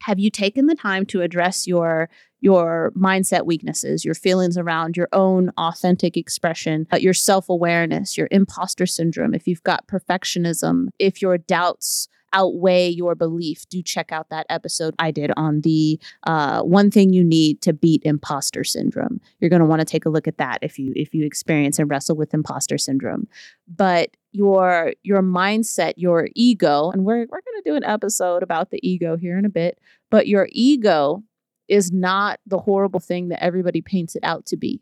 have 0.03 0.19
you 0.19 0.29
taken 0.29 0.67
the 0.67 0.75
time 0.75 1.05
to 1.07 1.21
address 1.21 1.65
your 1.67 2.09
your 2.41 2.91
mindset 2.97 3.45
weaknesses, 3.45 4.03
your 4.03 4.13
feelings 4.13 4.57
around 4.57 4.97
your 4.97 5.07
own 5.13 5.49
authentic 5.57 6.17
expression, 6.17 6.85
uh, 6.91 6.97
your 6.97 7.13
self 7.13 7.47
awareness, 7.47 8.17
your 8.17 8.27
imposter 8.31 8.85
syndrome, 8.85 9.33
if 9.33 9.47
you've 9.47 9.63
got 9.63 9.87
perfectionism, 9.87 10.87
if 10.99 11.21
your 11.21 11.37
doubts 11.37 12.09
outweigh 12.33 12.89
your 12.89 13.15
belief, 13.15 13.67
do 13.69 13.81
check 13.81 14.11
out 14.11 14.29
that 14.29 14.45
episode 14.49 14.95
I 14.99 15.11
did 15.11 15.31
on 15.37 15.61
the 15.61 15.99
uh, 16.23 16.61
one 16.61 16.91
thing 16.91 17.13
you 17.13 17.23
need 17.23 17.61
to 17.61 17.73
beat 17.73 18.01
imposter 18.03 18.63
syndrome. 18.63 19.21
You're 19.39 19.49
going 19.49 19.61
to 19.61 19.65
want 19.65 19.79
to 19.79 19.85
take 19.85 20.05
a 20.05 20.09
look 20.09 20.27
at 20.27 20.37
that 20.37 20.59
if 20.61 20.77
you 20.77 20.91
if 20.95 21.13
you 21.13 21.25
experience 21.25 21.79
and 21.79 21.89
wrestle 21.89 22.15
with 22.15 22.33
imposter 22.33 22.77
syndrome. 22.77 23.27
But 23.67 24.17
your 24.31 24.93
your 25.03 25.21
mindset, 25.21 25.93
your 25.95 26.27
ego, 26.35 26.91
and 26.91 27.05
we're 27.05 27.27
we're 27.29 27.41
going 27.41 27.63
to 27.63 27.69
do 27.69 27.75
an 27.75 27.83
episode 27.83 28.43
about 28.43 28.71
the 28.71 28.79
ego 28.87 29.15
here 29.15 29.37
in 29.37 29.45
a 29.45 29.49
bit. 29.49 29.79
But 30.09 30.27
your 30.27 30.49
ego 30.51 31.23
is 31.67 31.91
not 31.91 32.39
the 32.45 32.59
horrible 32.59 32.99
thing 32.99 33.29
that 33.29 33.43
everybody 33.43 33.81
paints 33.81 34.15
it 34.15 34.23
out 34.23 34.45
to 34.47 34.57
be. 34.57 34.81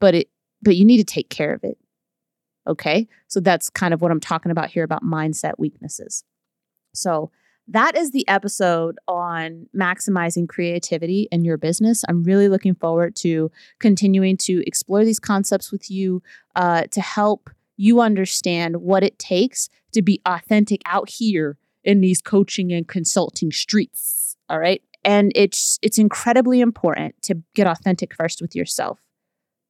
But 0.00 0.14
it 0.14 0.28
but 0.62 0.76
you 0.76 0.84
need 0.84 0.98
to 0.98 1.04
take 1.04 1.30
care 1.30 1.52
of 1.52 1.62
it. 1.62 1.78
Okay? 2.66 3.06
So 3.28 3.40
that's 3.40 3.70
kind 3.70 3.94
of 3.94 4.00
what 4.00 4.10
I'm 4.10 4.20
talking 4.20 4.50
about 4.50 4.70
here 4.70 4.82
about 4.82 5.04
mindset 5.04 5.52
weaknesses. 5.58 6.24
So 6.96 7.30
that 7.68 7.96
is 7.96 8.12
the 8.12 8.26
episode 8.28 8.96
on 9.08 9.68
maximizing 9.76 10.48
creativity 10.48 11.28
in 11.32 11.44
your 11.44 11.56
business. 11.56 12.04
I'm 12.08 12.22
really 12.22 12.48
looking 12.48 12.74
forward 12.74 13.16
to 13.16 13.50
continuing 13.80 14.36
to 14.38 14.62
explore 14.66 15.04
these 15.04 15.18
concepts 15.18 15.72
with 15.72 15.90
you 15.90 16.22
uh, 16.54 16.82
to 16.92 17.00
help 17.00 17.50
you 17.76 18.00
understand 18.00 18.76
what 18.78 19.02
it 19.02 19.18
takes 19.18 19.68
to 19.92 20.02
be 20.02 20.20
authentic 20.26 20.80
out 20.86 21.10
here 21.10 21.58
in 21.82 22.00
these 22.00 22.22
coaching 22.22 22.72
and 22.72 22.86
consulting 22.86 23.50
streets. 23.50 24.36
All 24.48 24.60
right 24.60 24.82
and 25.06 25.30
it's 25.34 25.78
it's 25.80 25.98
incredibly 25.98 26.60
important 26.60 27.14
to 27.22 27.36
get 27.54 27.66
authentic 27.66 28.12
first 28.12 28.42
with 28.42 28.54
yourself 28.54 29.00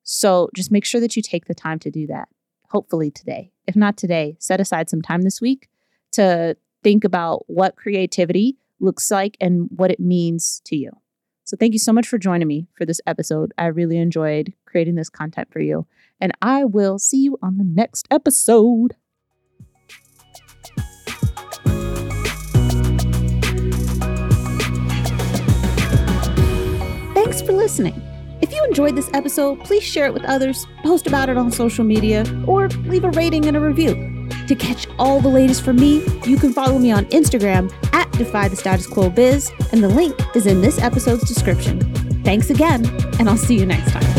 so 0.02 0.48
just 0.56 0.72
make 0.72 0.84
sure 0.84 1.00
that 1.00 1.14
you 1.14 1.22
take 1.22 1.44
the 1.44 1.54
time 1.54 1.78
to 1.78 1.90
do 1.90 2.06
that 2.08 2.28
hopefully 2.70 3.10
today 3.10 3.52
if 3.68 3.76
not 3.76 3.96
today 3.96 4.36
set 4.40 4.60
aside 4.60 4.90
some 4.90 5.02
time 5.02 5.22
this 5.22 5.40
week 5.40 5.68
to 6.10 6.56
think 6.86 7.02
about 7.02 7.42
what 7.48 7.74
creativity 7.74 8.56
looks 8.78 9.10
like 9.10 9.36
and 9.40 9.68
what 9.74 9.90
it 9.90 9.98
means 9.98 10.62
to 10.64 10.76
you 10.76 10.88
so 11.42 11.56
thank 11.56 11.72
you 11.72 11.80
so 11.80 11.92
much 11.92 12.06
for 12.06 12.16
joining 12.16 12.46
me 12.46 12.68
for 12.78 12.86
this 12.86 13.00
episode 13.08 13.52
i 13.58 13.66
really 13.66 13.98
enjoyed 13.98 14.52
creating 14.66 14.94
this 14.94 15.10
content 15.10 15.48
for 15.50 15.58
you 15.58 15.84
and 16.20 16.30
i 16.42 16.62
will 16.62 16.96
see 16.96 17.16
you 17.16 17.36
on 17.42 17.58
the 17.58 17.64
next 17.64 18.06
episode 18.08 18.94
Thanks 27.14 27.42
for 27.42 27.52
listening. 27.52 28.00
If 28.40 28.52
you 28.52 28.64
enjoyed 28.64 28.94
this 28.94 29.10
episode, 29.12 29.58
please 29.64 29.82
share 29.82 30.06
it 30.06 30.14
with 30.14 30.24
others, 30.24 30.64
post 30.84 31.08
about 31.08 31.28
it 31.28 31.36
on 31.36 31.50
social 31.50 31.84
media, 31.84 32.24
or 32.46 32.68
leave 32.68 33.02
a 33.02 33.10
rating 33.10 33.46
and 33.46 33.56
a 33.56 33.60
review. 33.60 34.15
To 34.48 34.54
catch 34.54 34.86
all 34.98 35.20
the 35.20 35.28
latest 35.28 35.62
from 35.62 35.76
me, 35.76 36.04
you 36.24 36.36
can 36.36 36.52
follow 36.52 36.78
me 36.78 36.92
on 36.92 37.06
Instagram 37.06 37.72
at 37.92 38.10
Defy 38.12 38.48
the 38.48 38.56
Status 38.56 38.86
Quo 38.86 39.10
Biz, 39.10 39.50
and 39.72 39.82
the 39.82 39.88
link 39.88 40.14
is 40.36 40.46
in 40.46 40.60
this 40.60 40.78
episode's 40.78 41.26
description. 41.26 41.80
Thanks 42.22 42.50
again, 42.50 42.86
and 43.18 43.28
I'll 43.28 43.36
see 43.36 43.58
you 43.58 43.66
next 43.66 43.90
time. 43.90 44.15